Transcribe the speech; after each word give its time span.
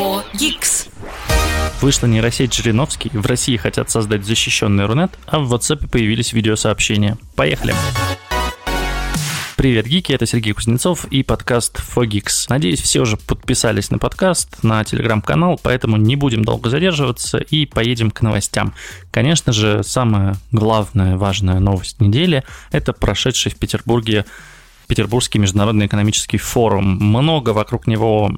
4Geeks. 0.00 0.88
Вышла 1.82 2.06
нейросеть 2.06 2.54
Жириновский, 2.54 3.10
в 3.12 3.26
России 3.26 3.58
хотят 3.58 3.90
создать 3.90 4.24
защищенный 4.24 4.86
Рунет, 4.86 5.10
а 5.26 5.40
в 5.40 5.52
WhatsApp 5.52 5.90
появились 5.90 6.32
видеосообщения. 6.32 7.18
Поехали! 7.36 7.74
Привет, 9.56 9.86
гики, 9.86 10.10
это 10.14 10.24
Сергей 10.24 10.54
Кузнецов 10.54 11.04
и 11.10 11.22
подкаст 11.22 11.80
Fogix. 11.80 12.46
Надеюсь, 12.48 12.80
все 12.80 13.00
уже 13.00 13.18
подписались 13.18 13.90
на 13.90 13.98
подкаст, 13.98 14.62
на 14.62 14.82
телеграм-канал, 14.84 15.60
поэтому 15.62 15.98
не 15.98 16.16
будем 16.16 16.46
долго 16.46 16.70
задерживаться 16.70 17.36
и 17.36 17.66
поедем 17.66 18.10
к 18.10 18.22
новостям. 18.22 18.72
Конечно 19.10 19.52
же, 19.52 19.82
самая 19.84 20.36
главная 20.50 21.18
важная 21.18 21.58
новость 21.58 22.00
недели– 22.00 22.42
это 22.72 22.94
прошедший 22.94 23.52
в 23.52 23.56
Петербурге 23.56 24.24
Петербургский 24.90 25.38
международный 25.38 25.86
экономический 25.86 26.36
форум. 26.36 26.98
Много 26.98 27.50
вокруг 27.50 27.86
него, 27.86 28.32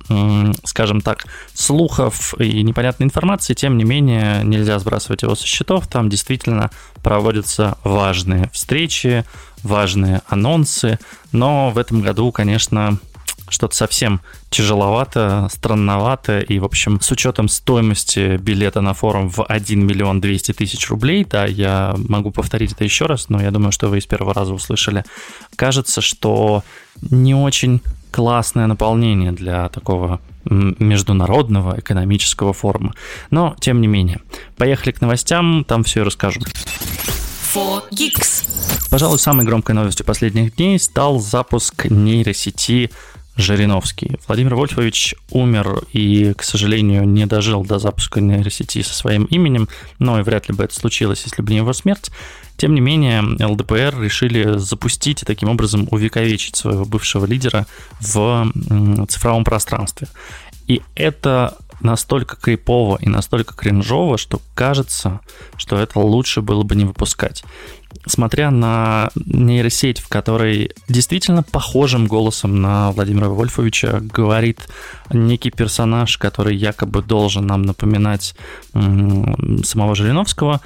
скажем 0.65 1.01
так, 1.01 1.25
слухов 1.55 2.35
и 2.39 2.63
непонятной 2.63 3.07
информации, 3.07 3.55
тем 3.55 3.79
не 3.79 3.85
менее 3.85 4.45
нельзя 4.45 4.79
сбрасывать 4.79 5.23
его 5.23 5.35
со 5.35 5.47
счетов. 5.47 5.87
Там 5.87 6.11
действительно 6.11 6.71
проводятся 7.03 7.79
важные 7.85 8.51
встречи, 8.53 9.25
важные 9.63 10.21
анонсы, 10.29 10.99
но 11.33 11.71
в 11.71 11.79
этом 11.79 12.03
году, 12.03 12.31
конечно, 12.33 12.99
что-то 13.53 13.77
совсем 13.77 14.21
тяжеловато, 14.51 15.49
странновато, 15.53 16.41
и, 16.41 16.59
в 16.59 16.65
общем, 16.65 17.01
с 17.01 17.11
учетом 17.11 17.49
стоимости 17.49 18.37
билета 18.37 18.81
на 18.81 18.95
форум 18.95 19.29
в 19.31 19.45
1 19.45 19.87
миллион 19.87 20.21
200 20.21 20.53
тысяч 20.53 20.89
рублей, 20.91 21.25
да, 21.25 21.45
я 21.47 21.95
могу 21.97 22.31
повторить 22.31 22.73
это 22.73 22.85
еще 22.85 23.07
раз, 23.07 23.29
но 23.29 23.41
я 23.41 23.51
думаю, 23.51 23.73
что 23.73 23.89
вы 23.89 23.99
из 23.99 24.07
первого 24.07 24.35
раза 24.35 24.53
услышали, 24.53 25.05
кажется, 25.57 26.01
что 26.01 26.65
не 27.01 27.35
очень 27.35 27.81
классное 28.11 28.67
наполнение 28.67 29.33
для 29.33 29.69
такого 29.69 30.21
международного 30.45 31.79
экономического 31.79 32.53
форума. 32.53 32.95
Но, 33.31 33.57
тем 33.61 33.81
не 33.81 33.87
менее, 33.87 34.21
поехали 34.57 34.93
к 34.93 35.01
новостям, 35.01 35.65
там 35.65 35.85
все 35.85 36.01
и 36.01 36.05
расскажу. 36.05 36.41
4Geeks. 37.55 38.89
Пожалуй, 38.91 39.19
самой 39.19 39.47
громкой 39.47 39.75
новостью 39.75 40.05
последних 40.05 40.57
дней 40.57 40.79
стал 40.79 41.19
запуск 41.19 41.87
нейросети 41.87 42.91
Жириновский. 43.37 44.19
Владимир 44.27 44.55
Вольфович 44.55 45.15
умер 45.31 45.85
и, 45.93 46.35
к 46.37 46.43
сожалению, 46.43 47.09
не 47.09 47.27
дожил 47.27 47.65
до 47.65 47.79
запуска 47.79 48.21
нейросети 48.21 48.83
со 48.83 48.95
своим 48.95 49.25
именем, 49.25 49.69
но 49.99 50.21
и 50.21 50.23
вряд 50.23 50.49
ли 50.49 50.55
бы 50.55 50.65
это 50.65 50.75
случилось, 50.75 51.23
если 51.25 51.41
бы 51.41 51.51
не 51.51 51.59
его 51.59 51.73
смерть. 51.73 52.11
Тем 52.59 52.75
не 52.75 52.81
менее, 52.81 53.23
ЛДПР 53.23 54.01
решили 54.01 54.59
запустить 54.59 55.23
и 55.23 55.25
таким 55.25 55.49
образом 55.49 55.89
увековечить 55.91 56.57
своего 56.57 56.85
бывшего 56.85 57.25
лидера 57.25 57.67
в 58.01 58.53
цифровом 59.09 59.45
пространстве. 59.45 60.09
И 60.69 60.83
это 60.95 61.57
настолько 61.83 62.37
крипово 62.37 62.99
и 63.01 63.09
настолько 63.09 63.55
кринжово, 63.55 64.19
что 64.19 64.41
кажется, 64.55 65.21
что 65.57 65.77
это 65.77 65.99
лучше 65.99 66.43
было 66.43 66.63
бы 66.63 66.75
не 66.75 66.85
выпускать. 66.85 67.45
Смотря 68.07 68.51
на 68.51 69.11
нейросеть, 69.15 70.01
в 70.01 70.09
которой 70.09 70.73
действительно 70.89 71.43
похожим 71.43 72.07
голосом 72.07 72.61
на 72.61 72.91
Владимира 72.93 73.29
Вольфовича 73.29 74.01
говорит 74.01 74.61
некий 75.11 75.51
персонаж, 75.51 76.17
который 76.17 76.57
якобы 76.57 77.03
должен 77.03 77.47
нам 77.47 77.63
напоминать 77.63 78.35
самого 78.73 79.95
Жириновского, 79.95 80.61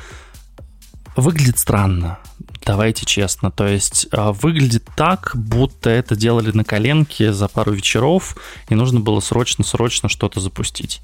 выглядит 1.17 1.59
странно. 1.59 2.19
Давайте 2.65 3.07
честно. 3.07 3.51
То 3.51 3.67
есть 3.67 4.09
а, 4.13 4.33
выглядит 4.33 4.89
так, 4.97 5.33
будто 5.35 5.89
это 5.89 6.17
делали 6.17 6.51
на 6.51 6.65
коленке 6.65 7.33
за 7.33 7.49
пару 7.49 7.73
вечеров, 7.73 8.37
и 8.69 8.75
нужно 8.75 9.01
было 9.01 9.21
срочно-срочно 9.21 10.09
что-то 10.09 10.41
запустить. 10.41 11.01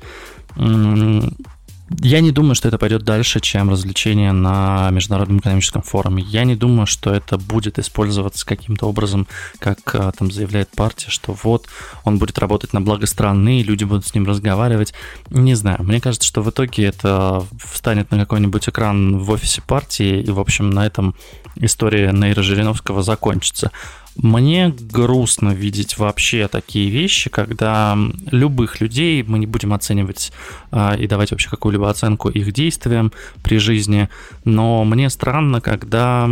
Я 2.00 2.20
не 2.20 2.30
думаю, 2.30 2.54
что 2.54 2.68
это 2.68 2.78
пойдет 2.78 3.02
дальше, 3.02 3.40
чем 3.40 3.70
развлечение 3.70 4.32
на 4.32 4.90
Международном 4.90 5.38
экономическом 5.38 5.82
форуме. 5.82 6.22
Я 6.22 6.44
не 6.44 6.56
думаю, 6.56 6.86
что 6.86 7.12
это 7.12 7.38
будет 7.38 7.78
использоваться 7.78 8.46
каким-то 8.46 8.86
образом, 8.86 9.26
как 9.58 9.78
а, 9.94 10.10
там 10.12 10.30
заявляет 10.30 10.70
партия, 10.70 11.10
что 11.10 11.36
вот 11.42 11.66
он 12.04 12.18
будет 12.18 12.38
работать 12.38 12.72
на 12.72 12.80
благо 12.80 13.06
страны, 13.06 13.62
люди 13.62 13.84
будут 13.84 14.06
с 14.06 14.14
ним 14.14 14.26
разговаривать. 14.26 14.94
Не 15.30 15.54
знаю, 15.54 15.82
мне 15.82 16.00
кажется, 16.00 16.26
что 16.26 16.42
в 16.42 16.50
итоге 16.50 16.84
это 16.86 17.44
встанет 17.58 18.10
на 18.10 18.18
какой-нибудь 18.18 18.68
экран 18.68 19.18
в 19.18 19.30
офисе 19.30 19.60
партии, 19.62 20.22
и, 20.22 20.30
в 20.30 20.40
общем, 20.40 20.70
на 20.70 20.86
этом 20.86 21.14
история 21.56 22.12
Нейра 22.12 22.42
Жириновского 22.42 23.02
закончится. 23.02 23.70
Мне 24.16 24.68
грустно 24.68 25.50
видеть 25.50 25.96
вообще 25.96 26.46
такие 26.48 26.90
вещи, 26.90 27.30
когда 27.30 27.96
любых 28.30 28.80
людей 28.80 29.22
мы 29.22 29.38
не 29.38 29.46
будем 29.46 29.72
оценивать 29.72 30.32
а, 30.70 30.94
и 30.94 31.06
давать 31.06 31.30
вообще 31.30 31.48
какую-либо 31.48 31.88
оценку 31.88 32.28
их 32.28 32.52
действиям 32.52 33.12
при 33.42 33.56
жизни, 33.56 34.10
но 34.44 34.84
мне 34.84 35.08
странно, 35.08 35.60
когда 35.62 36.28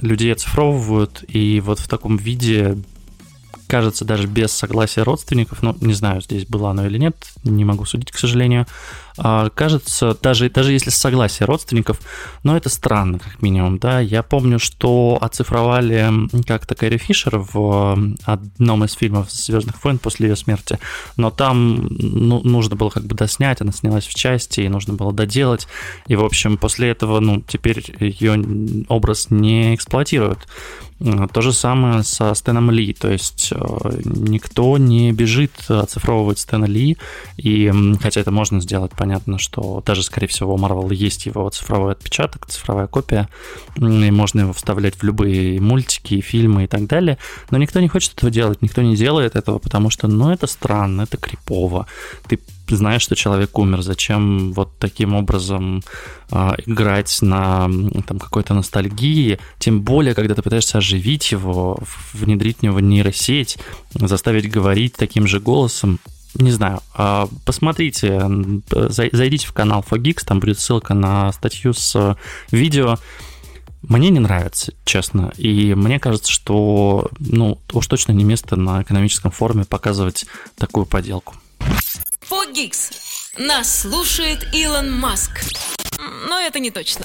людей 0.00 0.32
оцифровывают 0.32 1.24
и 1.28 1.60
вот 1.60 1.78
в 1.78 1.88
таком 1.88 2.16
виде 2.16 2.76
кажется, 3.70 4.04
даже 4.04 4.26
без 4.26 4.50
согласия 4.50 5.02
родственников, 5.02 5.62
ну, 5.62 5.76
не 5.80 5.94
знаю, 5.94 6.20
здесь 6.20 6.44
было 6.44 6.70
оно 6.70 6.86
или 6.86 6.98
нет, 6.98 7.14
не 7.44 7.64
могу 7.64 7.84
судить, 7.84 8.10
к 8.10 8.18
сожалению, 8.18 8.66
кажется, 9.16 10.16
даже, 10.22 10.50
даже 10.50 10.72
если 10.72 10.90
с 10.90 10.96
согласия 10.96 11.44
родственников, 11.44 11.98
но 12.42 12.56
это 12.56 12.68
странно, 12.68 13.18
как 13.18 13.42
минимум, 13.42 13.78
да. 13.78 14.00
Я 14.00 14.22
помню, 14.22 14.58
что 14.58 15.18
оцифровали 15.20 16.10
как-то 16.46 16.74
Кэрри 16.74 16.98
Фишер 16.98 17.38
в 17.38 17.98
одном 18.24 18.84
из 18.84 18.92
фильмов 18.92 19.30
«Звездных 19.30 19.82
войн» 19.84 19.98
после 19.98 20.28
ее 20.28 20.36
смерти, 20.36 20.78
но 21.16 21.30
там 21.30 21.86
ну, 21.90 22.40
нужно 22.42 22.76
было 22.76 22.90
как 22.90 23.04
бы 23.04 23.14
доснять, 23.14 23.60
она 23.60 23.72
снялась 23.72 24.06
в 24.06 24.14
части, 24.14 24.60
и 24.60 24.68
нужно 24.68 24.94
было 24.94 25.12
доделать, 25.12 25.66
и, 26.06 26.16
в 26.16 26.24
общем, 26.24 26.56
после 26.56 26.90
этого, 26.90 27.20
ну, 27.20 27.40
теперь 27.40 27.84
ее 27.98 28.42
образ 28.88 29.30
не 29.30 29.74
эксплуатируют. 29.74 30.46
То 31.32 31.40
же 31.40 31.54
самое 31.54 32.02
со 32.02 32.34
Стэном 32.34 32.70
Ли, 32.70 32.92
то 32.92 33.10
есть 33.10 33.52
э, 33.52 33.56
никто 34.04 34.76
не 34.76 35.12
бежит 35.12 35.52
оцифровывать 35.66 36.38
Стэна 36.38 36.66
Ли, 36.66 36.98
и 37.38 37.72
хотя 38.02 38.20
это 38.20 38.30
можно 38.30 38.60
сделать, 38.60 38.92
понятно, 39.00 39.38
что 39.38 39.82
даже, 39.86 40.02
скорее 40.02 40.26
всего, 40.26 40.54
у 40.54 40.58
Marvel 40.58 40.92
есть 40.92 41.24
его 41.24 41.48
цифровой 41.48 41.92
отпечаток, 41.92 42.44
цифровая 42.46 42.86
копия, 42.86 43.30
и 43.76 44.10
можно 44.10 44.40
его 44.40 44.52
вставлять 44.52 44.96
в 44.96 45.02
любые 45.02 45.58
мультики, 45.58 46.20
фильмы 46.20 46.64
и 46.64 46.66
так 46.66 46.86
далее, 46.86 47.16
но 47.50 47.56
никто 47.56 47.80
не 47.80 47.88
хочет 47.88 48.12
этого 48.12 48.30
делать, 48.30 48.60
никто 48.60 48.82
не 48.82 48.96
делает 48.96 49.36
этого, 49.36 49.58
потому 49.58 49.88
что, 49.88 50.06
ну, 50.06 50.30
это 50.30 50.46
странно, 50.46 51.02
это 51.02 51.16
крипово, 51.16 51.86
ты 52.28 52.38
знаешь, 52.68 53.00
что 53.00 53.16
человек 53.16 53.58
умер, 53.58 53.80
зачем 53.80 54.52
вот 54.52 54.70
таким 54.78 55.14
образом 55.14 55.82
э, 56.30 56.50
играть 56.66 57.22
на 57.22 57.70
там, 58.06 58.18
какой-то 58.18 58.52
ностальгии, 58.52 59.38
тем 59.58 59.80
более, 59.80 60.14
когда 60.14 60.34
ты 60.34 60.42
пытаешься 60.42 60.78
оживить 60.78 61.32
его, 61.32 61.78
внедрить 62.12 62.58
в 62.58 62.62
него 62.62 62.80
нейросеть, 62.80 63.56
заставить 63.94 64.50
говорить 64.50 64.94
таким 64.94 65.26
же 65.26 65.40
голосом, 65.40 65.98
не 66.34 66.50
знаю, 66.50 66.82
а, 66.94 67.28
посмотрите, 67.44 68.22
зайдите 68.70 69.46
в 69.46 69.52
канал 69.52 69.84
Fogix, 69.88 70.24
там 70.24 70.40
будет 70.40 70.58
ссылка 70.58 70.94
на 70.94 71.32
статью 71.32 71.72
с 71.72 72.16
видео. 72.50 72.98
Мне 73.82 74.10
не 74.10 74.20
нравится, 74.20 74.74
честно, 74.84 75.32
и 75.36 75.74
мне 75.74 75.98
кажется, 75.98 76.30
что, 76.30 77.10
ну, 77.18 77.58
уж 77.72 77.86
точно 77.86 78.12
не 78.12 78.24
место 78.24 78.56
на 78.56 78.82
экономическом 78.82 79.30
форуме 79.30 79.64
показывать 79.64 80.26
такую 80.56 80.86
поделку. 80.86 81.34
Fogix. 82.28 82.92
Нас 83.38 83.80
слушает 83.80 84.46
Илон 84.52 84.92
Маск. 84.92 85.40
Но 86.30 86.38
это 86.38 86.60
не 86.60 86.70
точно. 86.70 87.04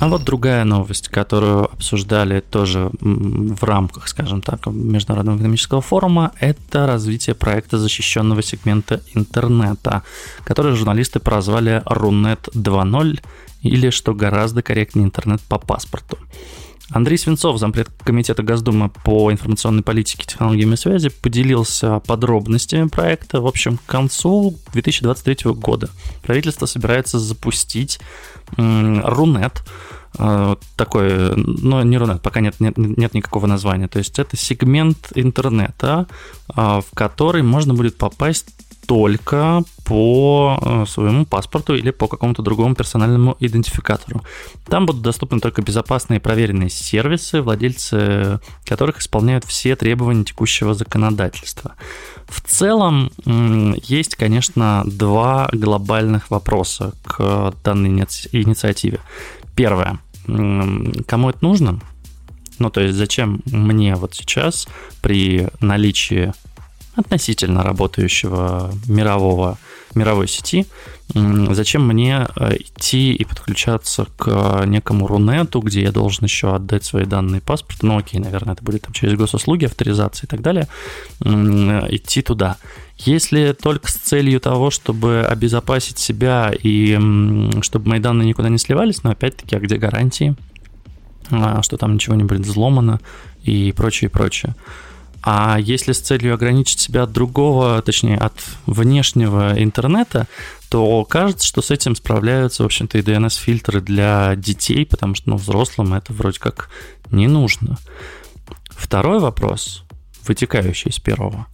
А 0.00 0.08
вот 0.08 0.24
другая 0.24 0.64
новость, 0.64 1.08
которую 1.08 1.64
обсуждали 1.64 2.40
тоже 2.40 2.90
в 3.00 3.62
рамках, 3.64 4.08
скажем 4.08 4.40
так, 4.40 4.66
Международного 4.66 5.36
экономического 5.36 5.82
форума, 5.82 6.32
это 6.40 6.86
развитие 6.86 7.34
проекта 7.34 7.76
защищенного 7.76 8.42
сегмента 8.42 9.02
интернета, 9.14 10.02
который 10.44 10.74
журналисты 10.74 11.20
прозвали 11.20 11.82
Рунет 11.84 12.48
2.0 12.54 13.20
или, 13.60 13.90
что 13.90 14.14
гораздо 14.14 14.62
корректнее, 14.62 15.04
интернет 15.04 15.42
по 15.42 15.58
паспорту. 15.58 16.16
Андрей 16.90 17.16
Свинцов, 17.16 17.58
зампред 17.58 17.88
комитета 18.04 18.42
Госдумы 18.42 18.90
по 18.90 19.32
информационной 19.32 19.82
политике, 19.82 20.24
технологиям 20.26 20.74
и 20.74 20.76
связи, 20.76 21.08
поделился 21.08 22.00
подробностями 22.00 22.88
проекта. 22.88 23.40
В 23.40 23.46
общем, 23.46 23.78
к 23.78 23.86
концу 23.86 24.58
2023 24.72 25.52
года 25.52 25.88
правительство 26.22 26.66
собирается 26.66 27.18
запустить 27.18 28.00
Рунет, 28.56 29.62
э, 30.18 30.56
такой, 30.76 31.36
но 31.36 31.82
не 31.82 31.96
Рунет, 31.96 32.20
пока 32.20 32.40
нет, 32.40 32.60
нет, 32.60 32.76
нет 32.76 33.14
никакого 33.14 33.46
названия. 33.46 33.88
То 33.88 33.98
есть 33.98 34.18
это 34.18 34.36
сегмент 34.36 35.12
интернета, 35.14 36.06
э, 36.54 36.60
в 36.60 36.86
который 36.94 37.42
можно 37.42 37.72
будет 37.72 37.96
попасть 37.96 38.48
только 38.86 39.62
по 39.84 40.58
э, 40.60 40.84
своему 40.88 41.24
паспорту 41.24 41.74
или 41.74 41.90
по 41.90 42.08
какому-то 42.08 42.42
другому 42.42 42.74
персональному 42.74 43.36
идентификатору. 43.40 44.22
Там 44.66 44.86
будут 44.86 45.02
доступны 45.02 45.40
только 45.40 45.62
безопасные 45.62 46.18
и 46.18 46.20
проверенные 46.20 46.70
сервисы, 46.70 47.42
владельцы 47.42 48.40
которых 48.64 48.98
исполняют 48.98 49.44
все 49.44 49.76
требования 49.76 50.24
текущего 50.24 50.74
законодательства. 50.74 51.74
В 52.26 52.40
целом 52.40 53.10
есть, 53.24 54.16
конечно, 54.16 54.82
два 54.86 55.48
глобальных 55.52 56.30
вопроса 56.30 56.92
к 57.04 57.54
данной 57.64 57.90
инициативе. 57.90 59.00
Первое. 59.54 59.98
Кому 60.26 61.30
это 61.30 61.38
нужно? 61.40 61.80
Ну, 62.58 62.70
то 62.70 62.80
есть 62.80 62.94
зачем 62.94 63.42
мне 63.46 63.96
вот 63.96 64.14
сейчас 64.14 64.68
при 65.00 65.48
наличии 65.60 66.32
относительно 66.94 67.62
работающего 67.62 68.72
мирового, 68.86 69.58
мировой 69.94 70.28
сети, 70.28 70.66
зачем 71.14 71.86
мне 71.86 72.26
э, 72.36 72.56
идти 72.56 73.12
и 73.12 73.24
подключаться 73.24 74.06
к 74.16 74.64
некому 74.66 75.06
Рунету, 75.06 75.60
где 75.60 75.82
я 75.82 75.92
должен 75.92 76.24
еще 76.24 76.54
отдать 76.54 76.84
свои 76.84 77.04
данные 77.04 77.40
паспорта, 77.40 77.86
ну 77.86 77.98
окей, 77.98 78.18
наверное, 78.20 78.54
это 78.54 78.64
будет 78.64 78.82
там 78.82 78.92
через 78.92 79.18
госуслуги, 79.18 79.66
авторизации 79.66 80.24
и 80.24 80.28
так 80.28 80.40
далее, 80.40 80.68
идти 81.20 82.22
туда. 82.22 82.56
Если 82.98 83.52
только 83.60 83.90
с 83.90 83.94
целью 83.94 84.40
того, 84.40 84.70
чтобы 84.70 85.26
обезопасить 85.28 85.98
себя 85.98 86.52
и 86.62 86.98
чтобы 87.62 87.88
мои 87.88 88.00
данные 88.00 88.28
никуда 88.28 88.48
не 88.48 88.58
сливались, 88.58 89.02
но 89.02 89.10
опять-таки, 89.10 89.56
а 89.56 89.60
где 89.60 89.76
гарантии, 89.76 90.36
а, 91.30 91.62
что 91.62 91.76
там 91.76 91.94
ничего 91.94 92.14
не 92.14 92.24
будет 92.24 92.42
взломано 92.42 93.00
и 93.42 93.72
прочее, 93.76 94.10
прочее. 94.10 94.54
А 95.22 95.56
если 95.58 95.92
с 95.92 96.00
целью 96.00 96.34
ограничить 96.34 96.80
себя 96.80 97.04
от 97.04 97.12
другого, 97.12 97.80
точнее, 97.82 98.18
от 98.18 98.34
внешнего 98.66 99.54
интернета, 99.56 100.26
то 100.68 101.04
кажется, 101.04 101.46
что 101.46 101.62
с 101.62 101.70
этим 101.70 101.94
справляются, 101.94 102.64
в 102.64 102.66
общем-то, 102.66 102.98
и 102.98 103.02
DNS-фильтры 103.02 103.80
для 103.80 104.34
детей, 104.34 104.84
потому 104.84 105.14
что, 105.14 105.30
ну, 105.30 105.36
взрослым 105.36 105.94
это 105.94 106.12
вроде 106.12 106.40
как 106.40 106.70
не 107.10 107.28
нужно. 107.28 107.78
Второй 108.70 109.20
вопрос, 109.20 109.84
вытекающий 110.26 110.90
из 110.90 110.98
первого. 110.98 111.46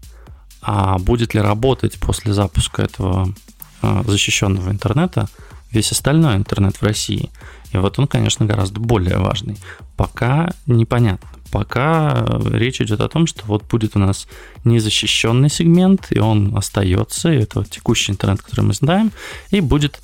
А 0.63 0.99
будет 0.99 1.35
ли 1.35 1.41
работать 1.41 1.99
после 2.01 2.33
запуска 2.33 2.83
этого 2.83 3.35
а, 3.83 4.03
защищенного 4.05 4.71
интернета 4.71 5.29
весь 5.71 5.93
остальной 5.93 6.37
интернет 6.37 6.77
в 6.77 6.83
России? 6.83 7.31
И 7.73 7.77
вот 7.77 7.99
он, 7.99 8.07
конечно, 8.07 8.47
гораздо 8.47 8.81
более 8.81 9.19
важный. 9.19 9.59
Пока 9.97 10.53
непонятно. 10.67 11.29
Пока 11.51 12.27
речь 12.53 12.81
идет 12.81 13.01
о 13.01 13.09
том, 13.09 13.27
что 13.27 13.43
вот 13.47 13.65
будет 13.65 13.97
у 13.97 13.99
нас 13.99 14.27
незащищенный 14.65 15.51
сегмент, 15.51 16.09
и 16.11 16.19
он 16.19 16.57
остается, 16.57 17.33
и 17.33 17.39
это 17.39 17.65
текущий 17.65 18.13
интернет, 18.13 18.43
который 18.43 18.65
мы 18.65 18.75
знаем, 18.75 19.13
и 19.51 19.61
будет 19.61 20.01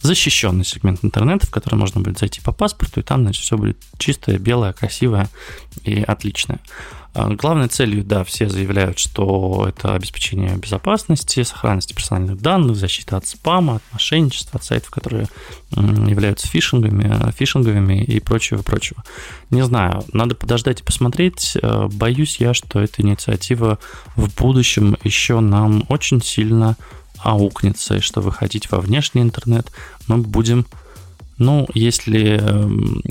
защищенный 0.00 0.64
сегмент 0.64 1.04
интернета, 1.04 1.46
в 1.46 1.50
который 1.50 1.74
можно 1.74 2.00
будет 2.00 2.18
зайти 2.18 2.40
по 2.40 2.52
паспорту, 2.52 3.00
и 3.00 3.02
там, 3.02 3.22
значит, 3.22 3.42
все 3.42 3.56
будет 3.56 3.78
чистое, 3.98 4.38
белое, 4.38 4.72
красивое 4.72 5.28
и 5.84 6.02
отличное. 6.02 6.60
А, 7.14 7.28
главной 7.28 7.68
целью, 7.68 8.04
да, 8.04 8.22
все 8.24 8.48
заявляют, 8.48 8.98
что 8.98 9.66
это 9.68 9.94
обеспечение 9.94 10.56
безопасности, 10.56 11.42
сохранности 11.42 11.94
персональных 11.94 12.40
данных, 12.40 12.76
защита 12.76 13.16
от 13.16 13.26
спама, 13.26 13.76
от 13.76 13.82
мошенничества, 13.92 14.58
от 14.58 14.64
сайтов, 14.64 14.90
которые 14.90 15.26
являются 15.70 16.46
фишингами, 16.46 17.32
фишинговыми 17.32 18.02
и 18.02 18.20
прочего-прочего. 18.20 19.02
Не 19.50 19.64
знаю, 19.64 20.04
надо 20.12 20.34
подождать 20.34 20.80
и 20.80 20.84
посмотреть. 20.84 21.56
Э, 21.60 21.88
боюсь 21.90 22.38
я, 22.38 22.54
что 22.54 22.80
эта 22.80 23.02
инициатива 23.02 23.78
в 24.16 24.34
будущем 24.36 24.96
еще 25.04 25.40
нам 25.40 25.84
очень 25.88 26.22
сильно 26.22 26.76
аукнется, 27.18 27.96
и 27.96 28.00
что 28.00 28.20
выходить 28.20 28.70
во 28.70 28.80
внешний 28.80 29.22
интернет 29.22 29.70
мы 30.06 30.18
будем 30.18 30.66
ну, 31.38 31.66
если, 31.74 32.38
эм, 32.38 33.02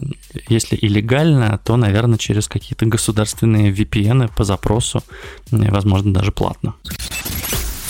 если 0.49 0.75
и 0.75 0.87
легально, 0.87 1.59
то, 1.63 1.77
наверное, 1.77 2.17
через 2.17 2.47
какие-то 2.47 2.85
государственные 2.85 3.71
VPN 3.71 4.29
по 4.35 4.43
запросу, 4.43 5.03
возможно, 5.51 6.13
даже 6.13 6.31
платно. 6.31 6.75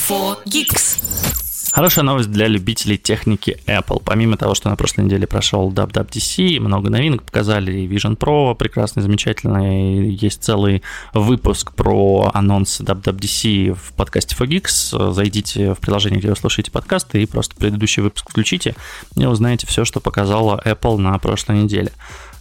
4Geeks. 0.08 1.47
Хорошая 1.78 2.06
новость 2.06 2.32
для 2.32 2.48
любителей 2.48 2.98
техники 2.98 3.60
Apple. 3.68 4.02
Помимо 4.04 4.36
того, 4.36 4.56
что 4.56 4.68
на 4.68 4.76
прошлой 4.76 5.04
неделе 5.04 5.28
прошел 5.28 5.72
WWDC, 5.72 6.60
много 6.60 6.90
новинок 6.90 7.22
показали, 7.22 7.72
и 7.72 7.88
Vision 7.88 8.18
Pro 8.18 8.56
прекрасный, 8.56 9.04
замечательный. 9.04 10.10
Есть 10.10 10.44
целый 10.44 10.82
выпуск 11.14 11.74
про 11.74 12.32
анонс 12.34 12.82
WWDC 12.82 13.76
в 13.76 13.94
подкасте 13.94 14.36
4Geeks. 14.36 15.14
Зайдите 15.14 15.76
в 15.76 15.78
приложение, 15.78 16.18
где 16.18 16.30
вы 16.30 16.36
слушаете 16.36 16.72
подкасты, 16.72 17.22
и 17.22 17.28
просто 17.28 17.56
предыдущий 17.56 18.02
выпуск 18.02 18.32
включите, 18.32 18.74
и 19.16 19.28
узнаете 19.28 19.68
все, 19.68 19.86
что 19.86 20.00
показала 20.00 20.60
Apple 20.66 20.98
на 20.98 21.16
прошлой 21.20 21.60
неделе. 21.60 21.92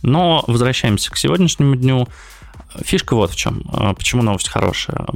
Но 0.00 0.44
возвращаемся 0.46 1.10
к 1.10 1.18
сегодняшнему 1.18 1.76
дню. 1.76 2.08
Фишка 2.84 3.14
вот 3.14 3.30
в 3.30 3.36
чем. 3.36 3.62
А, 3.72 3.94
почему 3.94 4.22
новость 4.22 4.48
хорошая? 4.48 5.06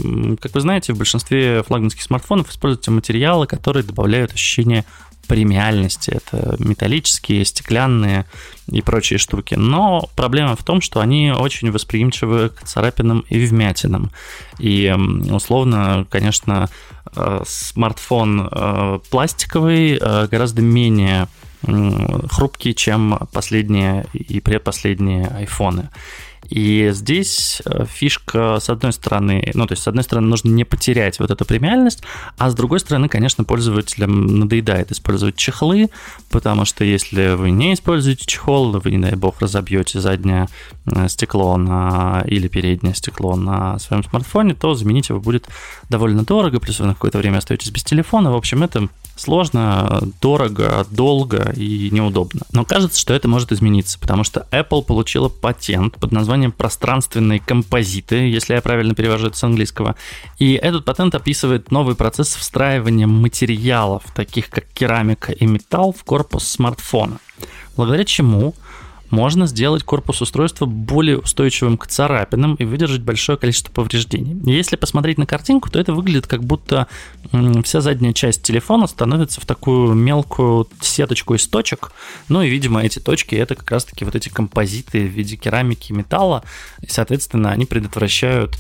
Как 0.41 0.55
вы 0.55 0.61
знаете, 0.61 0.93
в 0.93 0.99
большинстве 0.99 1.63
флагманских 1.63 2.03
смартфонов 2.03 2.51
используются 2.51 2.91
материалы, 2.91 3.47
которые 3.47 3.85
добавляют 3.85 4.33
ощущение 4.33 4.85
премиальности. 5.31 6.11
Это 6.11 6.57
металлические, 6.59 7.45
стеклянные 7.45 8.27
и 8.67 8.83
прочие 8.83 9.19
штуки. 9.19 9.55
Но 9.55 10.09
проблема 10.17 10.57
в 10.57 10.65
том, 10.65 10.81
что 10.81 10.99
они 10.99 11.31
очень 11.31 11.71
восприимчивы 11.71 12.49
к 12.49 12.65
царапинам 12.65 13.21
и 13.29 13.39
вмятинам. 13.47 14.11
И 14.59 14.93
условно, 15.31 16.05
конечно, 16.11 16.69
э, 17.15 17.43
смартфон 17.47 18.49
э, 18.51 18.99
пластиковый 19.09 19.99
э, 20.01 20.27
гораздо 20.27 20.63
менее 20.63 21.29
хрупкий, 22.31 22.75
чем 22.75 23.29
последние 23.33 24.07
и 24.15 24.41
предпоследние 24.41 25.29
айфоны. 25.29 25.91
И 26.51 26.91
здесь 26.93 27.63
э, 27.65 27.85
фишка, 27.89 28.59
с 28.61 28.69
одной 28.69 28.93
стороны, 28.93 29.51
ну, 29.55 29.67
то 29.67 29.73
есть, 29.73 29.85
с 29.85 29.89
одной 29.89 30.03
стороны, 30.03 30.27
нужно 30.27 30.51
не 30.51 30.65
потерять 30.65 31.21
вот 31.21 31.31
эту 31.31 31.45
премиальность, 31.45 32.03
а 32.39 32.51
с 32.51 32.55
другой 32.55 32.81
стороны, 32.81 33.09
конечно, 33.09 33.45
пользователям 33.45 34.41
надоедает 34.41 34.91
использовать 34.91 35.37
чехлы, 35.37 35.91
потому 36.29 36.65
что 36.65 36.85
если 36.85 37.35
вы 37.35 37.53
не 37.53 37.75
используете 37.75 38.27
чехол, 38.27 38.73
вы, 38.73 38.91
не 38.91 38.99
дай 38.99 39.15
бог, 39.15 39.41
разобьете 39.41 40.01
заднее 40.01 40.49
э, 40.87 41.09
стекло 41.09 41.57
на, 41.57 42.25
или 42.27 42.49
переднее 42.49 42.95
стекло 42.95 43.37
на 43.37 43.79
своем 43.79 44.03
смартфоне, 44.03 44.55
то 44.55 44.75
заменить 44.75 45.09
его 45.09 45.21
будет 45.21 45.49
довольно 45.89 46.25
дорого, 46.25 46.59
плюс 46.59 46.81
вы 46.81 46.87
на 46.87 46.95
какое-то 46.95 47.19
время 47.19 47.39
остаетесь 47.39 47.71
без 47.71 47.85
телефона. 47.85 48.33
В 48.33 48.37
общем, 48.37 48.65
это 48.65 48.89
сложно, 49.21 50.03
дорого, 50.21 50.87
долго 50.91 51.53
и 51.57 51.91
неудобно. 51.91 52.43
Но 52.53 52.65
кажется, 52.65 52.99
что 52.99 53.15
это 53.15 53.29
может 53.29 53.53
измениться, 53.53 53.99
потому 53.99 54.25
что 54.25 54.47
Apple 54.51 54.83
получила 54.83 55.29
патент 55.29 55.97
под 55.97 56.13
названием 56.13 56.53
пространственные 56.53 57.41
композиты, 57.41 58.17
если 58.17 58.55
я 58.55 58.63
правильно 58.63 58.95
перевожу 58.95 59.29
это 59.29 59.37
с 59.37 59.45
английского. 59.45 59.97
И 60.39 60.55
этот 60.55 60.85
патент 60.85 61.15
описывает 61.15 61.71
новый 61.71 61.95
процесс 61.95 62.35
встраивания 62.35 63.07
материалов, 63.07 64.05
таких 64.15 64.49
как 64.49 64.65
керамика 64.73 65.33
и 65.33 65.47
металл, 65.47 65.93
в 65.93 66.05
корпус 66.05 66.45
смартфона. 66.45 67.19
Благодаря 67.77 68.05
чему 68.05 68.55
можно 69.11 69.47
сделать 69.47 69.83
корпус 69.83 70.23
устройства 70.23 70.67
более 70.67 71.19
устойчивым 71.19 71.77
к 71.77 71.87
царапинам 71.87 72.55
и 72.55 72.65
выдержать 72.65 73.03
большое 73.03 73.37
количество 73.37 73.73
повреждений. 73.73 74.41
Если 74.51 74.77
посмотреть 74.77 75.19
на 75.19 75.27
картинку, 75.27 75.71
то 75.71 75.79
это 75.79 75.93
выглядит 75.93 76.27
как 76.27 76.45
будто 76.45 76.87
вся 77.65 77.81
задняя 77.81 78.13
часть 78.13 78.43
телефона 78.43 78.87
становится 78.87 79.41
в 79.41 79.47
такую 79.47 79.95
мелкую 79.95 80.69
сеточку 80.81 81.35
из 81.35 81.47
точек. 81.47 81.93
Ну 82.29 82.43
и, 82.43 82.49
видимо, 82.49 82.83
эти 82.83 82.99
точки 82.99 83.35
это 83.35 83.55
как 83.55 83.71
раз-таки 83.71 84.05
вот 84.05 84.15
эти 84.15 84.29
композиты 84.29 85.07
в 85.07 85.11
виде 85.11 85.37
керамики 85.37 85.93
и 85.93 85.95
металла. 85.95 86.43
И, 86.81 86.87
соответственно, 86.87 87.51
они 87.51 87.67
предотвращают 87.67 88.59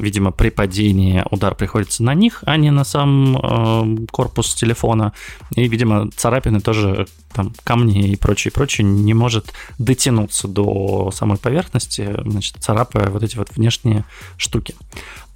видимо, 0.00 0.32
при 0.32 0.50
падении 0.50 1.24
удар 1.30 1.54
приходится 1.54 2.02
на 2.02 2.14
них, 2.14 2.42
а 2.46 2.56
не 2.56 2.70
на 2.70 2.84
сам 2.84 3.36
э, 3.36 4.06
корпус 4.10 4.54
телефона. 4.54 5.12
И, 5.54 5.68
видимо, 5.68 6.10
царапины 6.16 6.60
тоже, 6.60 7.06
там, 7.32 7.52
камни 7.64 8.10
и 8.10 8.16
прочее, 8.16 8.52
прочее 8.52 8.86
не 8.86 9.14
может 9.14 9.52
дотянуться 9.78 10.48
до 10.48 11.10
самой 11.12 11.38
поверхности, 11.38 12.14
значит, 12.24 12.56
царапая 12.58 13.10
вот 13.10 13.22
эти 13.22 13.36
вот 13.36 13.50
внешние 13.54 14.04
штуки. 14.36 14.74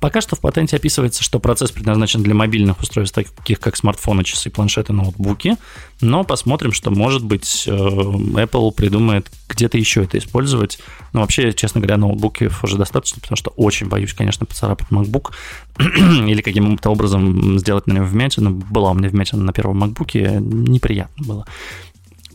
Пока 0.02 0.21
что 0.21 0.35
в 0.35 0.40
патенте 0.40 0.75
описывается, 0.75 1.23
что 1.23 1.38
процесс 1.38 1.71
предназначен 1.71 2.25
для 2.25 2.35
мобильных 2.35 2.80
устройств, 2.80 3.14
таких 3.14 3.61
как 3.61 3.76
смартфоны, 3.76 4.25
часы, 4.25 4.50
планшеты, 4.50 4.92
ноутбуки. 4.92 5.56
Но 6.00 6.25
посмотрим, 6.25 6.73
что, 6.73 6.90
может 6.90 7.25
быть, 7.25 7.68
э, 7.68 7.71
Apple 7.71 8.73
придумает 8.73 9.30
где-то 9.49 9.78
еще 9.78 10.02
это 10.02 10.18
использовать. 10.18 10.80
Но 11.12 11.21
вообще, 11.21 11.52
честно 11.52 11.80
говоря, 11.80 11.99
ноутбуков 11.99 12.64
уже 12.64 12.78
достаточно, 12.78 13.21
потому 13.21 13.37
что 13.37 13.50
очень 13.50 13.87
боюсь, 13.87 14.12
конечно, 14.12 14.44
поцарапать 14.44 14.88
MacBook 14.90 15.35
или 15.78 16.42
каким-то 16.42 16.90
образом 16.90 17.61
сделать 17.61 17.87
на 17.87 17.92
него 17.92 18.04
вмятину. 18.04 18.50
Была 18.50 18.90
у 18.90 18.94
меня 18.94 19.09
вмятина 19.09 19.44
на 19.44 19.52
первом 19.52 19.85
MacBook, 19.85 20.40
неприятно 20.40 21.25
было. 21.25 21.47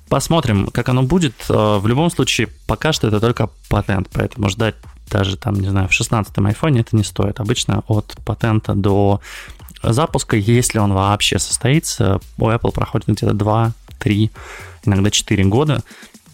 Посмотрим, 0.09 0.67
как 0.67 0.89
оно 0.89 1.03
будет. 1.03 1.33
Э, 1.49 1.77
в 1.77 1.87
любом 1.87 2.09
случае, 2.09 2.47
пока 2.65 2.93
что 2.93 3.07
это 3.07 3.19
только 3.19 3.49
патент, 3.69 4.09
поэтому 4.13 4.49
ждать 4.49 4.75
даже 5.09 5.37
там, 5.37 5.55
не 5.55 5.69
знаю, 5.69 5.87
в 5.87 5.91
16-м 5.91 6.45
айфоне 6.47 6.81
это 6.81 6.95
не 6.95 7.03
стоит. 7.03 7.39
Обычно 7.39 7.83
от 7.87 8.15
патента 8.25 8.73
до 8.73 9.21
запуска, 9.83 10.35
если 10.35 10.79
он 10.79 10.93
вообще 10.93 11.39
состоится, 11.39 12.19
у 12.37 12.49
Apple 12.49 12.71
проходит 12.71 13.07
где-то 13.07 13.33
2, 13.33 13.73
3, 13.99 14.31
иногда 14.85 15.09
4 15.09 15.43
года. 15.45 15.83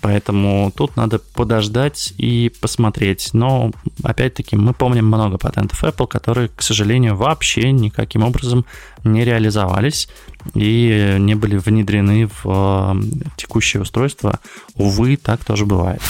Поэтому 0.04 0.70
тут 0.76 0.98
надо 0.98 1.18
подождать 1.18 2.14
и 2.18 2.52
посмотреть. 2.60 3.30
Но, 3.32 3.72
опять-таки, 4.04 4.58
мы 4.58 4.74
помним 4.74 5.08
много 5.08 5.38
патентов 5.38 5.82
Apple, 5.82 6.08
которые, 6.08 6.50
к 6.50 6.62
сожалению, 6.62 7.16
вообще 7.16 7.72
никаким 7.72 8.24
образом 8.24 8.66
не 9.06 9.24
реализовались 9.24 10.10
и 10.56 11.16
не 11.20 11.36
были 11.36 11.56
внедрены 11.56 12.28
в 12.28 12.44
э, 12.44 13.02
текущее 13.38 13.82
устройство. 13.82 14.42
Увы, 14.76 15.16
так 15.16 15.46
тоже 15.46 15.66
бывает. 15.66 16.02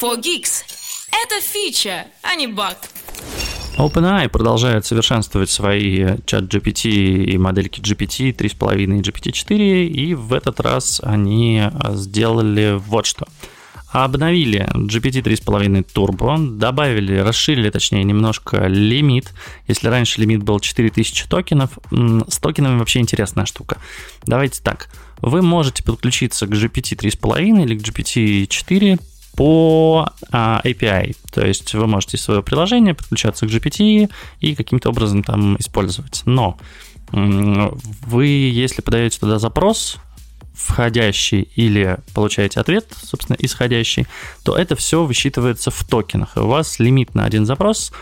For 0.00 0.16
Geeks. 0.20 0.64
Это 1.12 1.40
фича, 1.40 2.06
а 2.22 2.34
не 2.34 2.48
баг. 2.48 2.76
OpenAI 3.80 4.28
продолжает 4.28 4.84
совершенствовать 4.84 5.48
свои 5.48 6.16
чат 6.26 6.44
GPT 6.44 7.24
и 7.24 7.38
модельки 7.38 7.80
GPT 7.80 8.34
3.5 8.36 8.82
и 8.82 9.00
GPT-4, 9.00 9.86
и 9.86 10.14
в 10.14 10.32
этот 10.32 10.60
раз 10.60 11.00
они 11.02 11.62
сделали 11.92 12.76
вот 12.78 13.06
что. 13.06 13.26
Обновили 13.90 14.68
GPT 14.74 15.22
3.5 15.22 15.86
Turbo, 15.92 16.56
добавили, 16.56 17.16
расширили, 17.16 17.70
точнее, 17.70 18.04
немножко 18.04 18.66
лимит. 18.66 19.32
Если 19.66 19.88
раньше 19.88 20.20
лимит 20.20 20.42
был 20.42 20.60
4000 20.60 21.26
токенов, 21.28 21.70
с 21.90 22.38
токенами 22.38 22.78
вообще 22.78 23.00
интересная 23.00 23.46
штука. 23.46 23.78
Давайте 24.26 24.62
так. 24.62 24.88
Вы 25.22 25.42
можете 25.42 25.82
подключиться 25.82 26.46
к 26.46 26.50
GPT 26.50 26.96
3.5 26.96 27.64
или 27.64 27.76
к 27.76 27.82
GPT 27.82 28.46
4 28.46 28.98
по 29.36 30.08
а, 30.30 30.60
API. 30.64 31.16
То 31.32 31.46
есть 31.46 31.74
вы 31.74 31.86
можете 31.86 32.16
из 32.16 32.22
своего 32.22 32.42
приложения 32.42 32.94
подключаться 32.94 33.46
к 33.46 33.50
GPT 33.50 34.10
и 34.40 34.54
каким-то 34.54 34.90
образом 34.90 35.22
там 35.22 35.56
использовать. 35.58 36.22
Но 36.24 36.58
вы, 37.12 38.26
если 38.26 38.82
подаете 38.82 39.18
туда 39.18 39.38
запрос, 39.38 39.98
входящий 40.54 41.48
или 41.56 41.98
получаете 42.14 42.60
ответ, 42.60 42.86
собственно, 43.02 43.36
исходящий, 43.38 44.06
то 44.44 44.56
это 44.56 44.76
все 44.76 45.04
высчитывается 45.04 45.70
в 45.70 45.84
токенах. 45.84 46.36
И 46.36 46.40
у 46.40 46.46
вас 46.46 46.78
лимит 46.78 47.14
на 47.14 47.24
один 47.24 47.46
запрос 47.46 47.92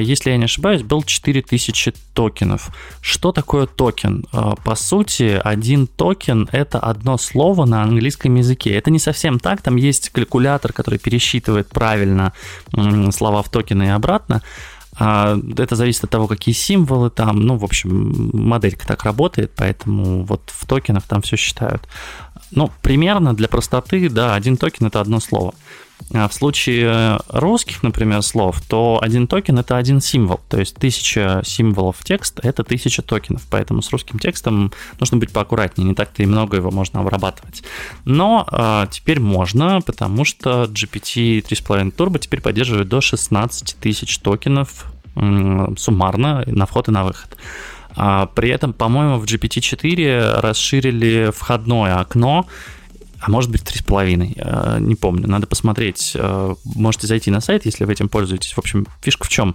если 0.00 0.30
я 0.30 0.36
не 0.36 0.44
ошибаюсь, 0.44 0.82
был 0.82 1.02
4000 1.02 1.94
токенов. 2.14 2.70
Что 3.00 3.32
такое 3.32 3.66
токен? 3.66 4.24
А, 4.32 4.56
по 4.56 4.74
сути, 4.74 5.40
один 5.42 5.86
токен— 5.86 6.48
это 6.52 6.78
одно 6.78 7.18
слово 7.18 7.64
на 7.66 7.82
английском 7.82 8.34
языке. 8.34 8.70
Это 8.70 8.90
не 8.90 8.98
совсем 8.98 9.38
так, 9.38 9.62
там 9.62 9.76
есть 9.76 10.10
калькулятор, 10.10 10.72
который 10.72 10.98
пересчитывает 10.98 11.68
правильно 11.68 12.32
слова 13.12 13.42
в 13.42 13.48
токены 13.48 13.84
и 13.84 13.88
обратно. 13.88 14.42
А, 14.98 15.38
это 15.56 15.76
зависит 15.76 16.04
от 16.04 16.10
того, 16.10 16.26
какие 16.26 16.54
символы 16.54 17.10
там. 17.10 17.40
Ну, 17.40 17.56
в 17.56 17.64
общем, 17.64 18.30
моделька 18.34 18.86
так 18.86 19.04
работает, 19.04 19.52
поэтому 19.56 20.24
вот 20.24 20.42
в 20.46 20.66
токенах 20.66 21.04
там 21.04 21.22
все 21.22 21.36
считают. 21.36 21.88
Ну, 22.52 22.70
примерно 22.82 23.34
для 23.34 23.48
простоты, 23.48 24.08
да, 24.08 24.34
один 24.34 24.56
токен— 24.56 24.86
это 24.88 25.00
одно 25.00 25.20
слово. 25.20 25.54
А 26.12 26.28
в 26.28 26.34
случае 26.34 27.18
русских, 27.28 27.82
например, 27.82 28.22
слов, 28.22 28.60
то 28.66 28.98
один 29.00 29.26
токен 29.26 29.58
это 29.58 29.76
один 29.76 30.00
символ. 30.00 30.40
То 30.48 30.58
есть 30.58 30.74
тысяча 30.76 31.42
символов 31.44 32.02
текста 32.02 32.40
это 32.42 32.64
тысяча 32.64 33.02
токенов. 33.02 33.46
Поэтому 33.50 33.82
с 33.82 33.90
русским 33.90 34.18
текстом 34.18 34.72
нужно 34.98 35.18
быть 35.18 35.30
поаккуратнее. 35.30 35.88
Не 35.88 35.94
так-то 35.94 36.22
и 36.22 36.26
много 36.26 36.56
его 36.56 36.70
можно 36.70 37.00
обрабатывать. 37.00 37.62
Но 38.04 38.46
а, 38.50 38.86
теперь 38.88 39.20
можно, 39.20 39.80
потому 39.82 40.24
что 40.24 40.64
GPT 40.64 41.42
3.5 41.42 41.94
Turbo 41.94 42.18
теперь 42.18 42.40
поддерживает 42.40 42.88
до 42.88 43.00
16 43.00 43.76
тысяч 43.78 44.18
токенов 44.18 44.86
суммарно 45.76 46.44
на 46.46 46.66
вход 46.66 46.88
и 46.88 46.92
на 46.92 47.04
выход. 47.04 47.36
А 47.96 48.26
при 48.26 48.50
этом, 48.50 48.72
по-моему, 48.72 49.18
в 49.18 49.24
GPT-4 49.24 50.40
расширили 50.40 51.30
входное 51.34 51.98
окно, 51.98 52.46
а 53.20 53.30
может 53.30 53.50
быть 53.50 53.62
3,5, 53.62 54.34
э, 54.36 54.78
не 54.80 54.94
помню, 54.94 55.28
надо 55.28 55.46
посмотреть. 55.46 56.12
Э, 56.14 56.54
можете 56.64 57.06
зайти 57.06 57.30
на 57.30 57.40
сайт, 57.40 57.66
если 57.66 57.84
вы 57.84 57.92
этим 57.92 58.08
пользуетесь. 58.08 58.52
В 58.52 58.58
общем, 58.58 58.86
фишка 59.02 59.26
в 59.26 59.28
чем? 59.28 59.54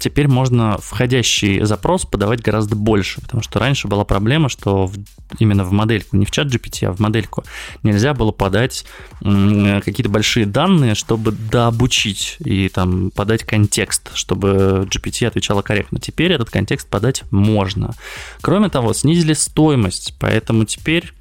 Теперь 0.00 0.26
можно 0.28 0.78
входящий 0.78 1.64
запрос 1.64 2.04
подавать 2.04 2.42
гораздо 2.42 2.74
больше, 2.74 3.20
потому 3.20 3.42
что 3.42 3.60
раньше 3.60 3.86
была 3.86 4.04
проблема, 4.04 4.48
что 4.48 4.90
именно 5.38 5.64
в 5.64 5.70
модельку, 5.70 6.16
не 6.16 6.26
в 6.26 6.30
чат 6.30 6.48
GPT, 6.48 6.86
а 6.86 6.92
в 6.92 6.98
модельку 6.98 7.44
нельзя 7.82 8.14
было 8.14 8.32
подать 8.32 8.84
какие-то 9.20 10.08
большие 10.08 10.46
данные, 10.46 10.94
чтобы 10.94 11.32
дообучить 11.32 12.36
и 12.40 12.68
там 12.68 13.10
подать 13.10 13.44
контекст, 13.44 14.10
чтобы 14.14 14.88
GPT 14.90 15.26
отвечала 15.26 15.62
корректно. 15.62 16.00
Теперь 16.00 16.32
этот 16.32 16.50
контекст 16.50 16.88
подать 16.88 17.22
можно. 17.30 17.94
Кроме 18.40 18.68
того, 18.70 18.92
снизили 18.92 19.34
стоимость, 19.34 20.14
поэтому 20.18 20.64
теперь 20.64 21.12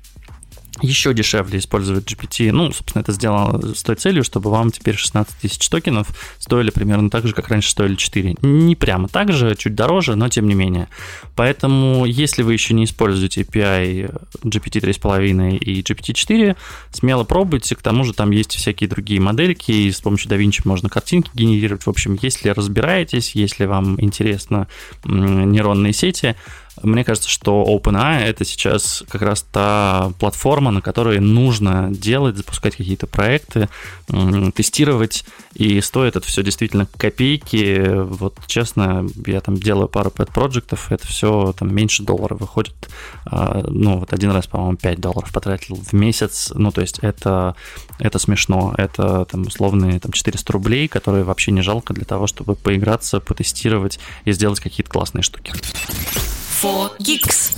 еще 0.82 1.14
дешевле 1.14 1.60
использовать 1.60 2.12
GPT. 2.12 2.52
Ну, 2.52 2.72
собственно, 2.72 3.02
это 3.02 3.12
сделано 3.12 3.76
с 3.76 3.84
той 3.84 3.96
целью, 3.96 4.24
чтобы 4.24 4.50
вам 4.50 4.72
теперь 4.72 4.96
16 4.96 5.38
тысяч 5.38 5.68
токенов 5.70 6.08
стоили 6.40 6.70
примерно 6.70 7.10
так 7.10 7.28
же, 7.28 7.34
как 7.34 7.50
раньше 7.50 7.70
стоили 7.70 7.96
4. 7.96 8.36
Не 8.42 8.76
прямо 8.76 9.08
так 9.08 9.32
же, 9.32 9.56
чуть 9.56 9.76
дороже, 9.76 10.16
но 10.16 10.30
тем 10.30 10.48
не 10.48 10.56
менее. 10.56 10.88
Поэтому, 11.36 12.06
если 12.06 12.44
вы 12.44 12.54
еще 12.54 12.74
не 12.74 12.86
используете 12.86 13.42
API 13.42 14.14
GPT 14.44 14.82
3.5 14.82 15.58
и 15.58 15.82
GPT 15.82 16.14
4, 16.14 16.56
смело 16.92 17.24
пробуйте. 17.24 17.76
К 17.76 17.82
тому 17.82 18.04
же 18.04 18.14
там 18.14 18.32
есть 18.32 18.56
всякие 18.56 18.90
другие 18.90 19.20
модельки, 19.20 19.72
и 19.72 19.92
с 19.92 20.02
помощью 20.02 20.32
DaVinci 20.32 20.62
можно 20.66 20.90
картинки 20.90 21.30
генерировать. 21.34 21.86
В 21.86 21.90
общем, 21.90 22.18
если 22.22 22.50
разбираетесь, 22.50 23.36
если 23.36 23.66
вам 23.66 24.00
интересно 24.02 24.68
нейронные 25.04 25.94
сети, 25.94 26.36
мне 26.84 27.04
кажется, 27.04 27.30
что 27.30 27.64
OpenAI 27.68 28.24
это 28.24 28.46
сейчас 28.46 29.04
как 29.10 29.22
раз 29.22 29.44
та 29.52 30.12
платформа, 30.20 30.72
на 30.72 30.82
которой 30.82 31.20
нужно 31.20 31.90
делать, 31.92 32.38
запускать 32.38 32.76
какие-то 32.76 33.08
проекты, 33.08 33.70
тестировать, 34.54 35.26
и 35.54 35.82
стоит 35.82 36.16
это 36.16 36.28
все 36.28 36.44
действительно 36.44 36.88
копейки. 36.98 37.88
Вот 37.90 38.38
честно, 38.48 39.08
я 39.26 39.42
там 39.42 39.58
делаю 39.58 39.88
пару 39.88 40.10
pet 40.10 40.32
проектов 40.34 40.92
это 40.92 41.08
все 41.08 41.54
там 41.58 41.74
меньше 41.74 42.04
доллара 42.04 42.36
выходит. 42.36 42.76
А, 43.26 43.64
ну, 43.68 44.00
вот 44.00 44.14
один 44.14 44.32
раз, 44.32 44.48
по-моему, 44.48 44.78
5 44.78 45.00
долларов 45.00 45.32
потратил 45.32 45.76
в 45.76 45.94
месяц. 45.94 46.52
Ну, 46.54 46.72
то 46.72 46.82
есть 46.82 47.00
это, 47.00 47.56
это 48.00 48.20
смешно. 48.20 48.74
Это 48.78 49.26
там 49.26 49.44
условные 49.44 50.00
там 50.00 50.12
400 50.12 50.54
рублей, 50.54 50.88
которые 50.88 51.24
вообще 51.24 51.52
не 51.52 51.62
жалко 51.62 51.94
для 51.94 52.06
того, 52.06 52.28
чтобы 52.28 52.56
поиграться, 52.56 53.20
потестировать 53.20 54.00
и 54.26 54.32
сделать 54.32 54.60
какие-то 54.60 54.92
классные 54.92 55.24
штуки. 55.24 55.54
For 56.62 56.92
Geeks. 56.98 57.56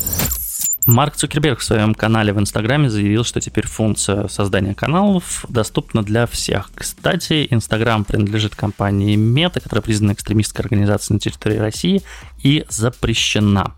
Марк 0.86 1.16
Цукерберг 1.16 1.60
в 1.60 1.64
своем 1.64 1.96
канале 1.96 2.34
в 2.34 2.40
Инстаграме 2.40 2.90
заявил, 2.90 3.24
что 3.24 3.40
теперь 3.40 3.66
функция 3.66 4.28
создания 4.28 4.76
каналов 4.76 5.46
доступна 5.48 6.04
для 6.04 6.28
всех. 6.28 6.70
Кстати, 6.76 7.48
Инстаграм 7.50 8.04
принадлежит 8.04 8.56
компании 8.56 9.16
Мета, 9.16 9.62
которая 9.62 9.84
признана 9.84 10.12
экстремистской 10.12 10.66
организацией 10.66 11.16
на 11.16 11.20
территории 11.22 11.58
России 11.58 12.02
и 12.44 12.66
запрещена. 12.68 13.74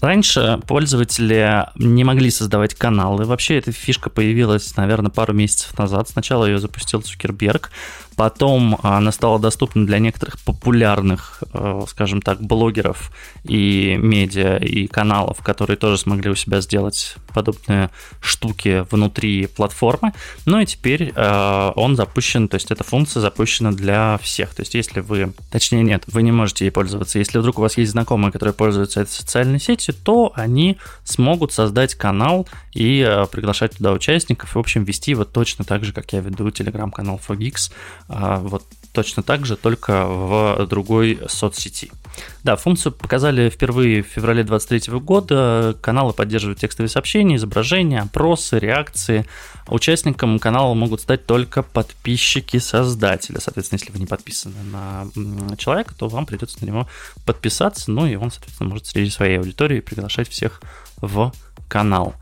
Раньше 0.00 0.60
пользователи 0.68 1.66
не 1.74 2.04
могли 2.04 2.30
создавать 2.30 2.74
каналы. 2.74 3.24
Вообще 3.24 3.58
эта 3.58 3.72
фишка 3.72 4.10
появилась, 4.10 4.76
наверное, 4.76 5.10
пару 5.10 5.32
месяцев 5.32 5.76
назад. 5.78 6.08
Сначала 6.08 6.44
ее 6.44 6.60
запустил 6.60 7.00
Цукерберг, 7.00 7.70
Потом 8.16 8.78
она 8.82 9.12
стала 9.12 9.38
доступна 9.38 9.86
для 9.86 9.98
некоторых 9.98 10.38
популярных, 10.40 11.42
э, 11.52 11.82
скажем 11.88 12.22
так, 12.22 12.40
блогеров 12.40 13.12
и 13.44 13.96
медиа, 14.00 14.56
и 14.56 14.86
каналов, 14.86 15.42
которые 15.42 15.76
тоже 15.76 15.98
смогли 15.98 16.30
у 16.30 16.34
себя 16.34 16.62
сделать 16.62 17.16
подобные 17.34 17.90
штуки 18.20 18.86
внутри 18.90 19.46
платформы. 19.46 20.14
Ну 20.46 20.60
и 20.60 20.66
теперь 20.66 21.12
э, 21.14 21.72
он 21.76 21.96
запущен, 21.96 22.48
то 22.48 22.54
есть 22.54 22.70
эта 22.70 22.84
функция 22.84 23.20
запущена 23.20 23.72
для 23.72 24.18
всех. 24.22 24.54
То 24.54 24.62
есть 24.62 24.74
если 24.74 25.00
вы, 25.00 25.34
точнее 25.50 25.82
нет, 25.82 26.04
вы 26.06 26.22
не 26.22 26.32
можете 26.32 26.64
ей 26.64 26.70
пользоваться. 26.70 27.18
Если 27.18 27.38
вдруг 27.38 27.58
у 27.58 27.62
вас 27.62 27.76
есть 27.76 27.92
знакомые, 27.92 28.32
которые 28.32 28.54
пользуются 28.54 29.02
этой 29.02 29.10
социальной 29.10 29.60
сетью, 29.60 29.94
то 29.94 30.32
они 30.34 30.78
смогут 31.04 31.52
создать 31.52 31.94
канал 31.94 32.48
и 32.72 33.04
э, 33.06 33.26
приглашать 33.26 33.76
туда 33.76 33.92
участников, 33.92 34.54
и, 34.54 34.58
в 34.58 34.60
общем, 34.60 34.84
вести 34.84 35.10
его 35.10 35.24
точно 35.24 35.64
так 35.64 35.84
же, 35.84 35.92
как 35.92 36.12
я 36.14 36.20
веду 36.20 36.50
телеграм-канал 36.50 37.20
4Geeks, 37.26 37.72
а, 38.05 38.05
вот 38.08 38.64
точно 38.92 39.22
так 39.22 39.44
же, 39.44 39.56
только 39.56 40.06
в 40.06 40.66
другой 40.66 41.20
соцсети. 41.28 41.90
Да, 42.42 42.56
функцию 42.56 42.92
показали 42.92 43.50
впервые 43.50 44.02
в 44.02 44.06
феврале 44.06 44.42
2023 44.42 44.98
года. 45.00 45.76
Каналы 45.82 46.14
поддерживают 46.14 46.58
текстовые 46.58 46.88
сообщения, 46.88 47.36
изображения, 47.36 48.00
опросы, 48.00 48.58
реакции. 48.58 49.26
Участником 49.68 50.38
канала 50.38 50.72
могут 50.72 51.02
стать 51.02 51.26
только 51.26 51.62
подписчики 51.62 52.58
создателя. 52.58 53.38
Соответственно, 53.38 53.80
если 53.80 53.92
вы 53.92 53.98
не 53.98 54.06
подписаны 54.06 54.54
на 54.64 55.56
человека, 55.58 55.94
то 55.94 56.08
вам 56.08 56.24
придется 56.24 56.56
на 56.62 56.66
него 56.66 56.88
подписаться, 57.26 57.90
ну 57.90 58.06
и 58.06 58.14
он, 58.14 58.30
соответственно, 58.30 58.70
может 58.70 58.86
среди 58.86 59.10
своей 59.10 59.38
аудитории 59.38 59.80
приглашать 59.80 60.30
всех 60.30 60.62
в 61.02 61.34
канал. 61.68 62.14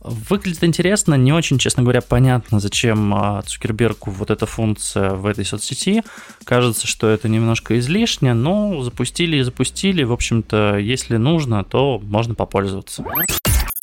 Выглядит 0.00 0.64
интересно, 0.64 1.14
не 1.14 1.32
очень, 1.32 1.58
честно 1.58 1.82
говоря, 1.82 2.00
понятно, 2.00 2.58
зачем 2.58 3.14
а, 3.14 3.42
Цукербергу 3.42 4.10
вот 4.10 4.30
эта 4.30 4.46
функция 4.46 5.10
в 5.10 5.26
этой 5.26 5.44
соцсети. 5.44 6.02
Кажется, 6.44 6.86
что 6.86 7.08
это 7.08 7.28
немножко 7.28 7.78
излишне, 7.78 8.32
но 8.32 8.82
запустили 8.82 9.36
и 9.36 9.42
запустили. 9.42 10.02
В 10.02 10.12
общем-то, 10.12 10.78
если 10.78 11.16
нужно, 11.16 11.64
то 11.64 12.00
можно 12.02 12.34
попользоваться. 12.34 13.04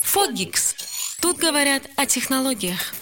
Фогикс. 0.01 0.75
Тут 1.21 1.37
говорят 1.37 1.83
о 1.95 2.07
технологиях. 2.07 2.93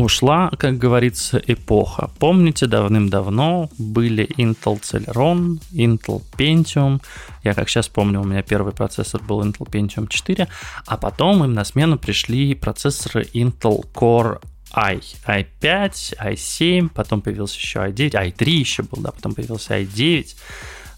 Ушла, 0.00 0.50
как 0.58 0.78
говорится, 0.78 1.42
эпоха. 1.46 2.10
Помните, 2.18 2.66
давным-давно 2.66 3.70
были 3.78 4.26
Intel 4.36 4.80
Celeron, 4.80 5.60
Intel 5.72 6.22
Pentium. 6.36 7.00
Я 7.42 7.54
как 7.54 7.68
сейчас 7.68 7.88
помню, 7.88 8.20
у 8.20 8.24
меня 8.24 8.42
первый 8.42 8.72
процессор 8.72 9.22
был 9.22 9.42
Intel 9.42 9.68
Pentium 9.68 10.06
4, 10.08 10.48
а 10.86 10.96
потом 10.96 11.44
им 11.44 11.54
на 11.54 11.64
смену 11.64 11.98
пришли 11.98 12.54
процессоры 12.54 13.26
Intel 13.34 13.84
Core 13.92 14.40
i, 14.72 15.00
i5, 15.26 16.16
i7, 16.18 16.90
потом 16.94 17.20
появился 17.20 17.56
еще 17.56 17.80
i9, 17.80 18.10
i3 18.10 18.50
еще 18.50 18.82
был, 18.82 19.02
да, 19.02 19.10
потом 19.10 19.34
появился 19.34 19.78
i9. 19.78 20.36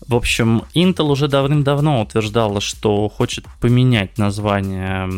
В 0.07 0.14
общем, 0.14 0.64
Intel 0.75 1.11
уже 1.11 1.28
давным-давно 1.28 2.02
утверждала, 2.02 2.61
что 2.61 3.09
хочет 3.09 3.45
поменять 3.61 4.19
название, 4.19 5.09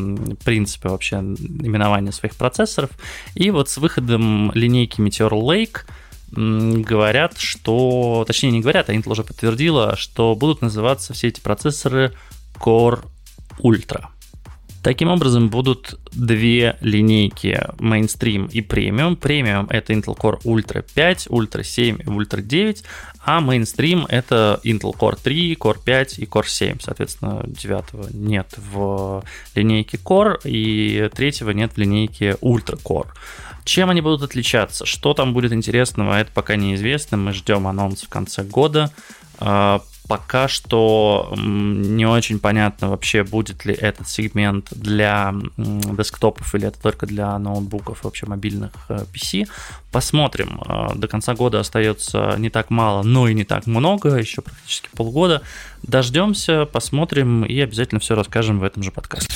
принципы 0.44 0.88
вообще 0.88 1.16
именования 1.16 2.10
своих 2.10 2.34
процессоров. 2.34 2.90
И 3.34 3.50
вот 3.50 3.68
с 3.68 3.78
выходом 3.78 4.50
линейки 4.52 5.00
Meteor 5.00 5.30
Lake 5.30 5.82
говорят, 6.32 7.38
что, 7.38 8.24
точнее 8.26 8.50
не 8.50 8.60
говорят, 8.60 8.88
а 8.88 8.94
Intel 8.94 9.12
уже 9.12 9.22
подтвердила, 9.22 9.96
что 9.96 10.34
будут 10.34 10.62
называться 10.62 11.12
все 11.12 11.28
эти 11.28 11.40
процессоры 11.40 12.12
Core 12.58 13.04
Ultra. 13.60 14.06
Таким 14.82 15.08
образом, 15.08 15.48
будут 15.48 15.98
две 16.10 16.76
линейки 16.80 17.60
Mainstream 17.78 18.50
и 18.50 18.60
Premium. 18.60 19.16
Premium 19.16 19.66
это 19.70 19.92
Intel 19.92 20.16
Core 20.16 20.42
Ultra 20.42 20.84
5, 20.94 21.28
Ultra 21.28 21.62
7 21.62 22.00
и 22.00 22.04
Ultra 22.04 22.42
9, 22.42 22.82
а 23.24 23.40
Mainstream 23.40 24.06
это 24.08 24.60
Intel 24.64 24.92
Core 24.92 25.16
3, 25.22 25.54
Core 25.54 25.78
5 25.84 26.18
и 26.18 26.24
Core 26.24 26.48
7. 26.48 26.78
Соответственно, 26.80 27.44
9 27.46 28.12
нет 28.14 28.52
в 28.56 29.22
линейке 29.54 29.98
Core 29.98 30.38
и 30.44 31.08
3 31.14 31.32
нет 31.54 31.72
в 31.74 31.78
линейке 31.78 32.32
Ultra 32.42 32.82
Core. 32.82 33.08
Чем 33.64 33.90
они 33.90 34.00
будут 34.00 34.22
отличаться? 34.22 34.84
Что 34.84 35.14
там 35.14 35.32
будет 35.32 35.52
интересного, 35.52 36.18
это 36.18 36.32
пока 36.34 36.56
неизвестно. 36.56 37.16
Мы 37.16 37.32
ждем 37.32 37.68
анонс 37.68 38.02
в 38.02 38.08
конце 38.08 38.42
года. 38.42 38.90
Пока 40.08 40.48
что 40.48 41.32
не 41.36 42.06
очень 42.06 42.38
понятно 42.38 42.90
вообще, 42.90 43.22
будет 43.22 43.64
ли 43.64 43.72
этот 43.74 44.08
сегмент 44.08 44.68
для 44.70 45.34
десктопов 45.56 46.54
или 46.54 46.68
это 46.68 46.80
только 46.80 47.06
для 47.06 47.38
ноутбуков, 47.38 48.04
вообще 48.04 48.26
мобильных 48.26 48.72
PC. 48.88 49.42
Э, 49.42 49.46
Посмотрим. 49.90 50.60
Э, 50.66 50.94
до 50.94 51.06
конца 51.06 51.34
года 51.34 51.60
остается 51.60 52.34
не 52.38 52.50
так 52.50 52.70
мало, 52.70 53.02
но 53.02 53.28
и 53.28 53.34
не 53.34 53.44
так 53.44 53.66
много, 53.66 54.16
еще 54.16 54.42
практически 54.42 54.88
полгода. 54.94 55.42
Дождемся, 55.82 56.66
посмотрим 56.66 57.44
и 57.44 57.60
обязательно 57.60 58.00
все 58.00 58.14
расскажем 58.14 58.58
в 58.58 58.64
этом 58.64 58.82
же 58.82 58.90
подкасте. 58.90 59.32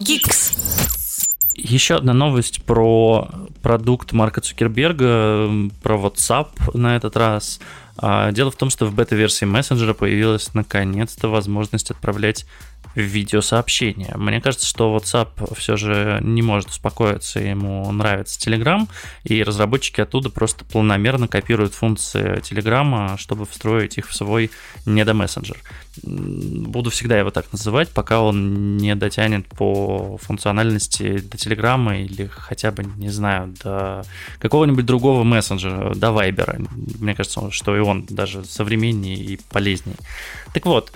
Geeks. 0.00 0.95
Еще 1.56 1.94
одна 1.94 2.12
новость 2.12 2.62
про 2.64 3.28
продукт 3.62 4.12
Марка 4.12 4.40
Цукерберга, 4.40 5.48
про 5.82 5.96
WhatsApp 5.96 6.48
на 6.74 6.96
этот 6.96 7.16
раз– 7.16 7.60
а, 7.98 8.30
дело 8.32 8.50
в 8.50 8.56
том, 8.56 8.70
что 8.70 8.86
в 8.86 8.94
бета-версии 8.94 9.44
мессенджера 9.44 9.94
появилась 9.94 10.52
наконец-то 10.54 11.28
возможность 11.28 11.90
отправлять 11.90 12.46
видеосообщения. 12.96 14.14
Мне 14.16 14.40
кажется, 14.40 14.66
что 14.66 14.96
WhatsApp 14.96 15.54
все 15.54 15.76
же 15.76 16.18
не 16.22 16.42
может 16.42 16.70
успокоиться, 16.70 17.40
ему 17.40 17.90
нравится 17.92 18.40
Telegram, 18.40 18.88
и 19.24 19.42
разработчики 19.42 20.00
оттуда 20.00 20.30
просто 20.30 20.64
планомерно 20.64 21.28
копируют 21.28 21.74
функции 21.74 22.38
Telegram, 22.38 23.16
чтобы 23.18 23.46
встроить 23.46 23.98
их 23.98 24.08
в 24.08 24.14
свой 24.14 24.50
недомессенджер. 24.86 25.58
Буду 26.02 26.90
всегда 26.90 27.18
его 27.18 27.30
так 27.30 27.52
называть, 27.52 27.90
пока 27.90 28.20
он 28.20 28.76
не 28.76 28.94
дотянет 28.94 29.46
по 29.46 30.18
функциональности 30.18 31.18
до 31.18 31.36
Telegram 31.36 31.96
или 31.96 32.26
хотя 32.26 32.70
бы, 32.70 32.84
не 32.96 33.10
знаю, 33.10 33.54
до 33.62 34.04
какого-нибудь 34.38 34.86
другого 34.86 35.22
мессенджера, 35.22 35.94
до 35.94 36.08
Viber. 36.08 36.68
Мне 36.98 37.14
кажется, 37.14 37.50
что 37.50 37.76
и 37.76 37.80
он 37.80 38.06
даже 38.08 38.44
современнее 38.44 39.16
и 39.16 39.38
полезнее. 39.50 39.96
Так 40.52 40.64
вот, 40.64 40.92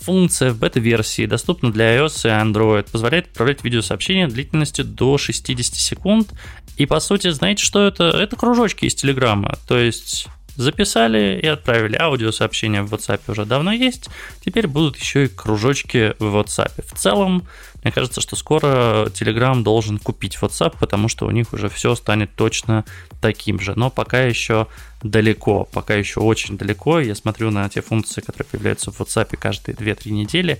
функция 0.00 0.52
в 0.52 0.58
бета-версии 0.58 1.26
доступна 1.26 1.70
для 1.72 1.96
iOS 1.96 2.26
и 2.26 2.28
Android, 2.28 2.90
позволяет 2.90 3.28
отправлять 3.28 3.62
видеосообщения 3.62 4.28
длительностью 4.28 4.84
до 4.84 5.18
60 5.18 5.74
секунд. 5.74 6.32
И 6.76 6.86
по 6.86 7.00
сути, 7.00 7.30
знаете, 7.30 7.62
что 7.64 7.86
это? 7.86 8.04
Это 8.04 8.36
кружочки 8.36 8.86
из 8.86 8.94
Телеграма. 8.94 9.58
То 9.68 9.78
есть 9.78 10.26
записали 10.56 11.40
и 11.42 11.46
отправили. 11.46 11.96
Аудиосообщения 11.96 12.82
в 12.82 12.92
WhatsApp 12.92 13.20
уже 13.28 13.44
давно 13.44 13.72
есть. 13.72 14.08
Теперь 14.44 14.66
будут 14.66 14.96
еще 14.96 15.24
и 15.24 15.28
кружочки 15.28 16.14
в 16.18 16.36
WhatsApp. 16.36 16.72
В 16.86 16.98
целом, 16.98 17.46
мне 17.82 17.92
кажется, 17.92 18.20
что 18.20 18.36
скоро 18.36 19.06
Telegram 19.06 19.62
должен 19.62 19.98
купить 19.98 20.38
WhatsApp, 20.40 20.76
потому 20.78 21.08
что 21.08 21.26
у 21.26 21.30
них 21.30 21.52
уже 21.52 21.68
все 21.68 21.94
станет 21.94 22.34
точно 22.34 22.84
таким 23.20 23.60
же. 23.60 23.74
Но 23.76 23.90
пока 23.90 24.22
еще 24.22 24.68
далеко, 25.02 25.64
пока 25.72 25.94
еще 25.94 26.20
очень 26.20 26.56
далеко. 26.56 27.00
Я 27.00 27.14
смотрю 27.14 27.50
на 27.50 27.68
те 27.68 27.82
функции, 27.82 28.20
которые 28.20 28.48
появляются 28.50 28.92
в 28.92 29.00
WhatsApp 29.00 29.36
каждые 29.36 29.74
2-3 29.74 30.10
недели. 30.10 30.58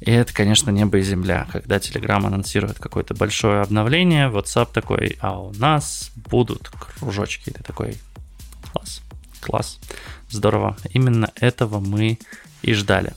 И 0.00 0.10
это, 0.10 0.32
конечно, 0.32 0.70
небо 0.70 0.98
и 0.98 1.02
земля. 1.02 1.46
Когда 1.50 1.78
Telegram 1.78 2.24
анонсирует 2.24 2.78
какое-то 2.78 3.14
большое 3.14 3.62
обновление, 3.62 4.28
WhatsApp 4.28 4.68
такой, 4.72 5.16
а 5.20 5.40
у 5.40 5.52
нас 5.54 6.10
будут 6.14 6.68
кружочки. 6.68 7.50
Ты 7.50 7.62
такой, 7.62 7.96
класс, 8.72 9.00
класс, 9.40 9.78
здорово. 10.30 10.76
Именно 10.92 11.30
этого 11.36 11.80
мы 11.80 12.18
и 12.62 12.74
ждали. 12.74 13.12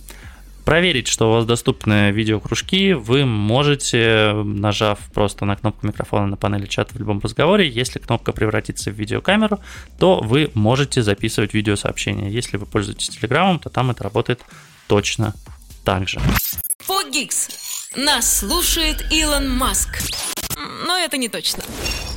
Проверить, 0.66 1.08
что 1.08 1.30
у 1.30 1.34
вас 1.34 1.46
доступны 1.46 2.12
видеокружки, 2.12 2.94
вы 2.94 3.26
можете, 3.26 4.32
нажав 4.44 5.00
просто 5.14 5.44
на 5.46 5.56
кнопку 5.56 5.88
микрофона 5.88 6.28
на 6.28 6.38
панели 6.38 6.68
чата 6.68 6.94
в 6.94 7.00
любом 7.00 7.20
разговоре. 7.20 7.68
Если 7.68 7.98
кнопка 7.98 8.32
превратится 8.32 8.92
в 8.92 8.94
видеокамеру, 8.94 9.60
то 9.98 10.20
вы 10.22 10.52
можете 10.54 11.02
записывать 11.02 11.56
видеосообщения. 11.56 12.30
Если 12.30 12.58
вы 12.58 12.68
пользуетесь 12.68 13.10
Телеграмом, 13.10 13.58
то 13.58 13.70
там 13.70 13.90
это 13.90 14.04
работает 14.04 14.42
точно 14.88 15.34
так 15.84 16.08
же. 16.08 16.22
Фогикс. 16.80 17.90
Нас 17.96 18.40
слушает 18.40 19.04
Илон 19.12 19.50
Маск. 19.50 19.98
Но 20.86 20.96
это 20.98 21.18
не 21.18 21.28
точно. 21.28 21.61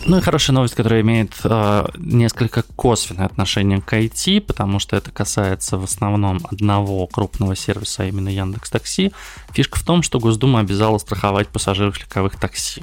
Ну 0.06 0.18
и 0.18 0.20
хорошая 0.20 0.54
новость, 0.54 0.74
которая 0.74 1.00
имеет 1.00 1.32
э, 1.44 1.86
несколько 1.96 2.62
косвенное 2.76 3.24
отношение 3.24 3.80
к 3.80 3.90
IT, 3.94 4.42
потому 4.42 4.78
что 4.78 4.96
это 4.96 5.10
касается 5.10 5.78
в 5.78 5.84
основном 5.84 6.40
одного 6.50 7.06
крупного 7.06 7.56
сервиса, 7.56 8.02
а 8.02 8.06
именно 8.06 8.28
Яндекс 8.28 8.70
Такси. 8.70 9.12
Фишка 9.52 9.78
в 9.78 9.82
том, 9.82 10.02
что 10.02 10.20
Госдума 10.20 10.60
обязала 10.60 10.98
страховать 10.98 11.48
пассажиров 11.48 11.98
легковых 11.98 12.36
такси. 12.36 12.82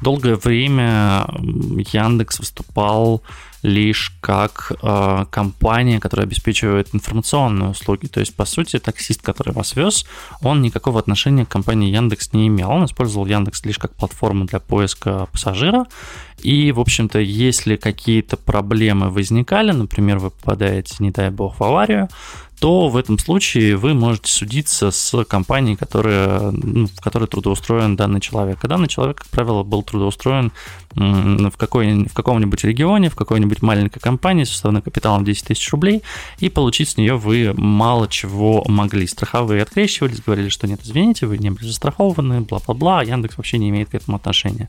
Долгое 0.00 0.36
время 0.36 1.26
Яндекс 1.40 2.38
выступал 2.38 3.22
лишь 3.62 4.12
как 4.20 4.72
э, 4.82 5.24
компания, 5.30 6.00
которая 6.00 6.26
обеспечивает 6.26 6.94
информационные 6.94 7.70
услуги. 7.70 8.06
То 8.06 8.20
есть, 8.20 8.34
по 8.34 8.44
сути, 8.44 8.78
таксист, 8.78 9.22
который 9.22 9.52
вас 9.52 9.76
вез, 9.76 10.06
он 10.42 10.62
никакого 10.62 10.98
отношения 10.98 11.44
к 11.44 11.48
компании 11.48 11.94
Яндекс 11.94 12.32
не 12.32 12.48
имел. 12.48 12.70
Он 12.70 12.84
использовал 12.84 13.26
Яндекс 13.26 13.64
лишь 13.64 13.78
как 13.78 13.94
платформу 13.94 14.44
для 14.46 14.60
поиска 14.60 15.26
пассажира. 15.32 15.86
И, 16.38 16.72
в 16.72 16.80
общем-то, 16.80 17.18
если 17.18 17.76
какие-то 17.76 18.36
проблемы 18.36 19.10
возникали, 19.10 19.72
например, 19.72 20.18
вы 20.18 20.30
попадаете, 20.30 20.96
не 21.00 21.10
дай 21.10 21.30
бог, 21.30 21.60
в 21.60 21.64
аварию, 21.64 22.08
то 22.60 22.88
в 22.88 22.96
этом 22.96 23.18
случае 23.18 23.76
вы 23.76 23.94
можете 23.94 24.30
судиться 24.30 24.90
с 24.90 25.24
компанией, 25.24 25.76
которая, 25.76 26.50
ну, 26.50 26.86
в 26.86 27.00
которой 27.00 27.26
трудоустроен 27.26 27.96
данный 27.96 28.20
человек. 28.20 28.58
А 28.62 28.68
данный 28.68 28.88
человек, 28.88 29.18
как 29.18 29.28
правило, 29.28 29.62
был 29.62 29.82
трудоустроен 29.82 30.52
в, 30.94 31.52
какой, 31.56 32.04
в 32.04 32.12
каком-нибудь 32.12 32.64
регионе, 32.64 33.10
в 33.10 33.14
какой-нибудь 33.14 33.62
маленькой 33.62 34.00
компании 34.00 34.44
с 34.44 34.50
уставным 34.50 34.82
капиталом 34.82 35.24
10 35.24 35.44
тысяч 35.44 35.70
рублей, 35.70 36.02
и 36.38 36.48
получить 36.48 36.90
с 36.90 36.96
нее 36.96 37.16
вы 37.16 37.54
мало 37.56 38.08
чего 38.08 38.64
могли. 38.66 39.06
Страховые 39.06 39.62
открещивались, 39.62 40.20
говорили, 40.20 40.48
что 40.48 40.66
нет, 40.66 40.80
извините, 40.82 41.26
вы 41.26 41.38
не 41.38 41.50
были 41.50 41.66
застрахованы, 41.66 42.40
бла-бла-бла, 42.40 43.02
Яндекс 43.02 43.38
вообще 43.38 43.58
не 43.58 43.70
имеет 43.70 43.90
к 43.90 43.94
этому 43.94 44.16
отношения. 44.16 44.68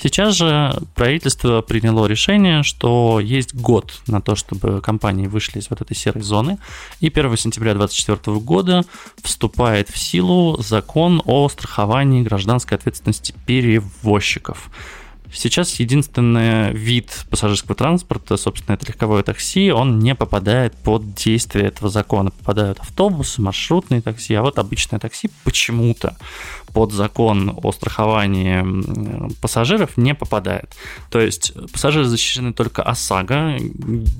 Сейчас 0.00 0.34
же 0.34 0.78
правительство 0.94 1.62
приняло 1.62 2.06
решение, 2.06 2.62
что 2.62 3.18
есть 3.18 3.54
год 3.54 4.00
на 4.06 4.20
то, 4.20 4.36
чтобы 4.36 4.80
компании 4.80 5.26
вышли 5.26 5.58
из 5.58 5.70
вот 5.70 5.80
этой 5.80 5.96
серой 5.96 6.22
зоны, 6.22 6.58
и 7.00 7.08
1 7.08 7.31
1 7.32 7.38
сентября 7.38 7.74
2024 7.74 8.38
года 8.40 8.84
вступает 9.22 9.88
в 9.88 9.96
силу 9.96 10.60
закон 10.60 11.22
о 11.24 11.48
страховании 11.48 12.22
гражданской 12.22 12.76
ответственности 12.76 13.34
перевозчиков. 13.46 14.70
Сейчас 15.32 15.80
единственный 15.80 16.74
вид 16.74 17.24
пассажирского 17.30 17.74
транспорта, 17.74 18.36
собственно, 18.36 18.74
это 18.74 18.86
легковое 18.86 19.22
такси, 19.22 19.70
он 19.72 19.98
не 19.98 20.14
попадает 20.14 20.74
под 20.76 21.14
действие 21.14 21.68
этого 21.68 21.88
закона. 21.88 22.30
Попадают 22.30 22.80
автобусы, 22.80 23.40
маршрутные 23.40 24.02
такси, 24.02 24.34
а 24.34 24.42
вот 24.42 24.58
обычное 24.58 25.00
такси 25.00 25.30
почему-то 25.42 26.18
под 26.72 26.92
закон 26.92 27.58
о 27.62 27.72
страховании 27.72 29.32
пассажиров 29.40 29.96
не 29.96 30.14
попадает. 30.14 30.74
То 31.10 31.20
есть 31.20 31.52
пассажиры 31.72 32.04
защищены 32.04 32.52
только 32.52 32.82
ОСАГО, 32.82 33.58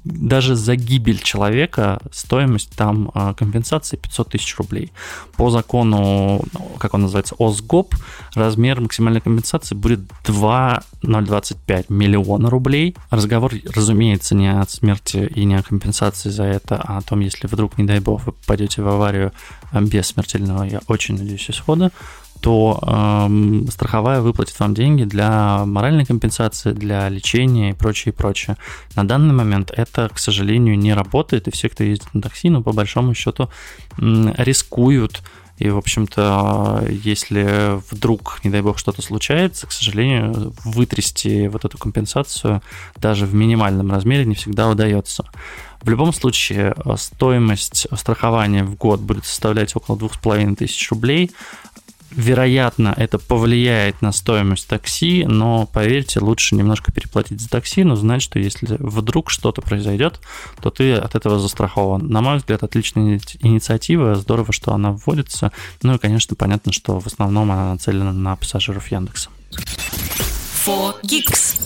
даже 0.04 0.54
за 0.54 0.76
гибель 0.76 1.18
человека 1.18 2.00
стоимость 2.10 2.70
там 2.76 3.10
а, 3.14 3.34
компенсации 3.34 3.96
500 3.96 4.28
тысяч 4.30 4.56
рублей. 4.56 4.92
По 5.36 5.50
закону, 5.50 6.44
как 6.78 6.94
он 6.94 7.02
называется, 7.02 7.34
ОСГОП, 7.38 7.94
размер 8.34 8.80
максимальной 8.80 9.20
компенсации 9.20 9.74
будет 9.74 10.00
2,025 10.24 11.90
миллиона 11.90 12.50
рублей. 12.50 12.96
Разговор, 13.10 13.52
разумеется, 13.74 14.34
не 14.34 14.52
о 14.52 14.64
смерти 14.68 15.30
и 15.34 15.44
не 15.44 15.54
о 15.54 15.62
компенсации 15.62 16.30
за 16.30 16.44
это, 16.44 16.76
а 16.76 16.98
о 16.98 17.02
том, 17.02 17.20
если 17.20 17.46
вдруг, 17.46 17.78
не 17.78 17.84
дай 17.84 18.00
бог, 18.00 18.26
вы 18.26 18.32
попадете 18.32 18.82
в 18.82 18.88
аварию 18.88 19.32
без 19.72 20.08
смертельного, 20.08 20.64
я 20.64 20.80
очень 20.86 21.16
надеюсь, 21.16 21.48
исхода, 21.48 21.90
то 22.42 22.80
э, 22.82 23.70
страховая 23.70 24.20
выплатит 24.20 24.58
вам 24.58 24.74
деньги 24.74 25.04
для 25.04 25.64
моральной 25.64 26.04
компенсации, 26.04 26.72
для 26.72 27.08
лечения 27.08 27.70
и 27.70 27.74
прочее, 27.74 28.12
и 28.12 28.16
прочее. 28.16 28.56
На 28.96 29.06
данный 29.06 29.32
момент 29.32 29.70
это, 29.70 30.10
к 30.12 30.18
сожалению, 30.18 30.76
не 30.76 30.92
работает, 30.92 31.46
и 31.46 31.52
все, 31.52 31.68
кто 31.68 31.84
ездит 31.84 32.12
на 32.12 32.20
такси, 32.20 32.50
ну, 32.50 32.62
по 32.62 32.72
большому 32.72 33.14
счету, 33.14 33.48
э, 33.98 34.34
рискуют 34.38 35.22
и, 35.58 35.68
в 35.68 35.76
общем-то, 35.76 36.86
если 36.88 37.80
вдруг, 37.92 38.40
не 38.42 38.50
дай 38.50 38.62
бог, 38.62 38.78
что-то 38.78 39.00
случается, 39.00 39.68
к 39.68 39.72
сожалению, 39.72 40.52
вытрясти 40.64 41.46
вот 41.46 41.64
эту 41.64 41.78
компенсацию 41.78 42.62
даже 42.96 43.26
в 43.26 43.34
минимальном 43.34 43.92
размере 43.92 44.24
не 44.24 44.34
всегда 44.34 44.68
удается. 44.68 45.24
В 45.82 45.88
любом 45.88 46.12
случае, 46.12 46.74
стоимость 46.96 47.86
страхования 47.96 48.64
в 48.64 48.76
год 48.76 49.00
будет 49.00 49.24
составлять 49.24 49.76
около 49.76 49.98
2500 49.98 50.90
рублей. 50.90 51.30
Вероятно, 52.14 52.94
это 52.96 53.18
повлияет 53.18 54.02
на 54.02 54.12
стоимость 54.12 54.68
такси, 54.68 55.24
но 55.26 55.66
поверьте, 55.66 56.20
лучше 56.20 56.54
немножко 56.54 56.92
переплатить 56.92 57.40
за 57.40 57.48
такси, 57.48 57.84
но 57.84 57.96
знать, 57.96 58.22
что 58.22 58.38
если 58.38 58.76
вдруг 58.78 59.30
что-то 59.30 59.62
произойдет, 59.62 60.20
то 60.60 60.70
ты 60.70 60.92
от 60.94 61.14
этого 61.14 61.38
застрахован. 61.38 62.08
На 62.08 62.20
мой 62.20 62.36
взгляд, 62.36 62.62
отличная 62.62 63.20
инициатива, 63.40 64.14
здорово, 64.14 64.52
что 64.52 64.72
она 64.72 64.92
вводится. 64.92 65.52
Ну 65.82 65.94
и, 65.94 65.98
конечно, 65.98 66.36
понятно, 66.36 66.72
что 66.72 67.00
в 67.00 67.06
основном 67.06 67.50
она 67.50 67.72
нацелена 67.72 68.12
на 68.12 68.36
пассажиров 68.36 68.90
Яндекса. 68.90 69.30
4Geeks. 70.66 71.60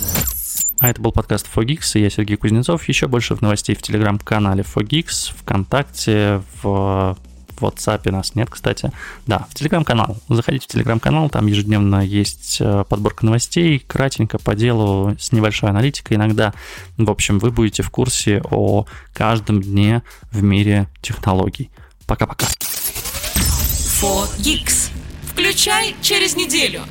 А 0.79 0.91
это 0.91 1.01
был 1.01 1.11
подкаст 1.11 1.49
4Geeks, 1.55 1.99
и 1.99 2.03
я 2.03 2.11
Сергей 2.11 2.37
Кузнецов. 2.37 2.89
Еще 2.89 3.09
больше 3.09 3.37
новостей 3.41 3.75
в 3.75 3.83
телеграм-канале 3.83 4.63
4Geeks, 4.63 5.33
ВКонтакте, 5.39 6.43
в 6.63 7.17
в 7.61 7.65
WhatsApp 7.65 8.11
нас 8.11 8.35
нет, 8.35 8.51
кстати. 8.51 8.93
Да, 9.27 9.47
в 9.51 9.55
Телеграм-канал. 9.55 10.17
Заходите 10.29 10.65
в 10.65 10.69
Телеграм-канал, 10.69 11.29
там 11.31 11.47
ежедневно 11.47 12.05
есть 12.05 12.59
э, 12.61 12.85
подборка 12.89 13.25
новостей, 13.27 13.79
кратенько 13.79 14.39
по 14.39 14.55
делу, 14.55 15.17
с 15.19 15.33
небольшой 15.33 15.71
аналитикой 15.71 16.17
иногда. 16.17 16.55
В 16.97 17.11
общем, 17.11 17.39
вы 17.39 17.51
будете 17.51 17.83
в 17.83 17.91
курсе 17.91 18.43
о 18.51 18.87
каждом 19.13 19.63
дне 19.63 20.03
в 20.31 20.43
мире 20.43 20.89
технологий. 21.03 21.71
Пока-пока. 22.07 22.47
4Geeks. 24.01 24.91
Включай 25.33 25.95
через 26.03 26.37
неделю. 26.37 26.83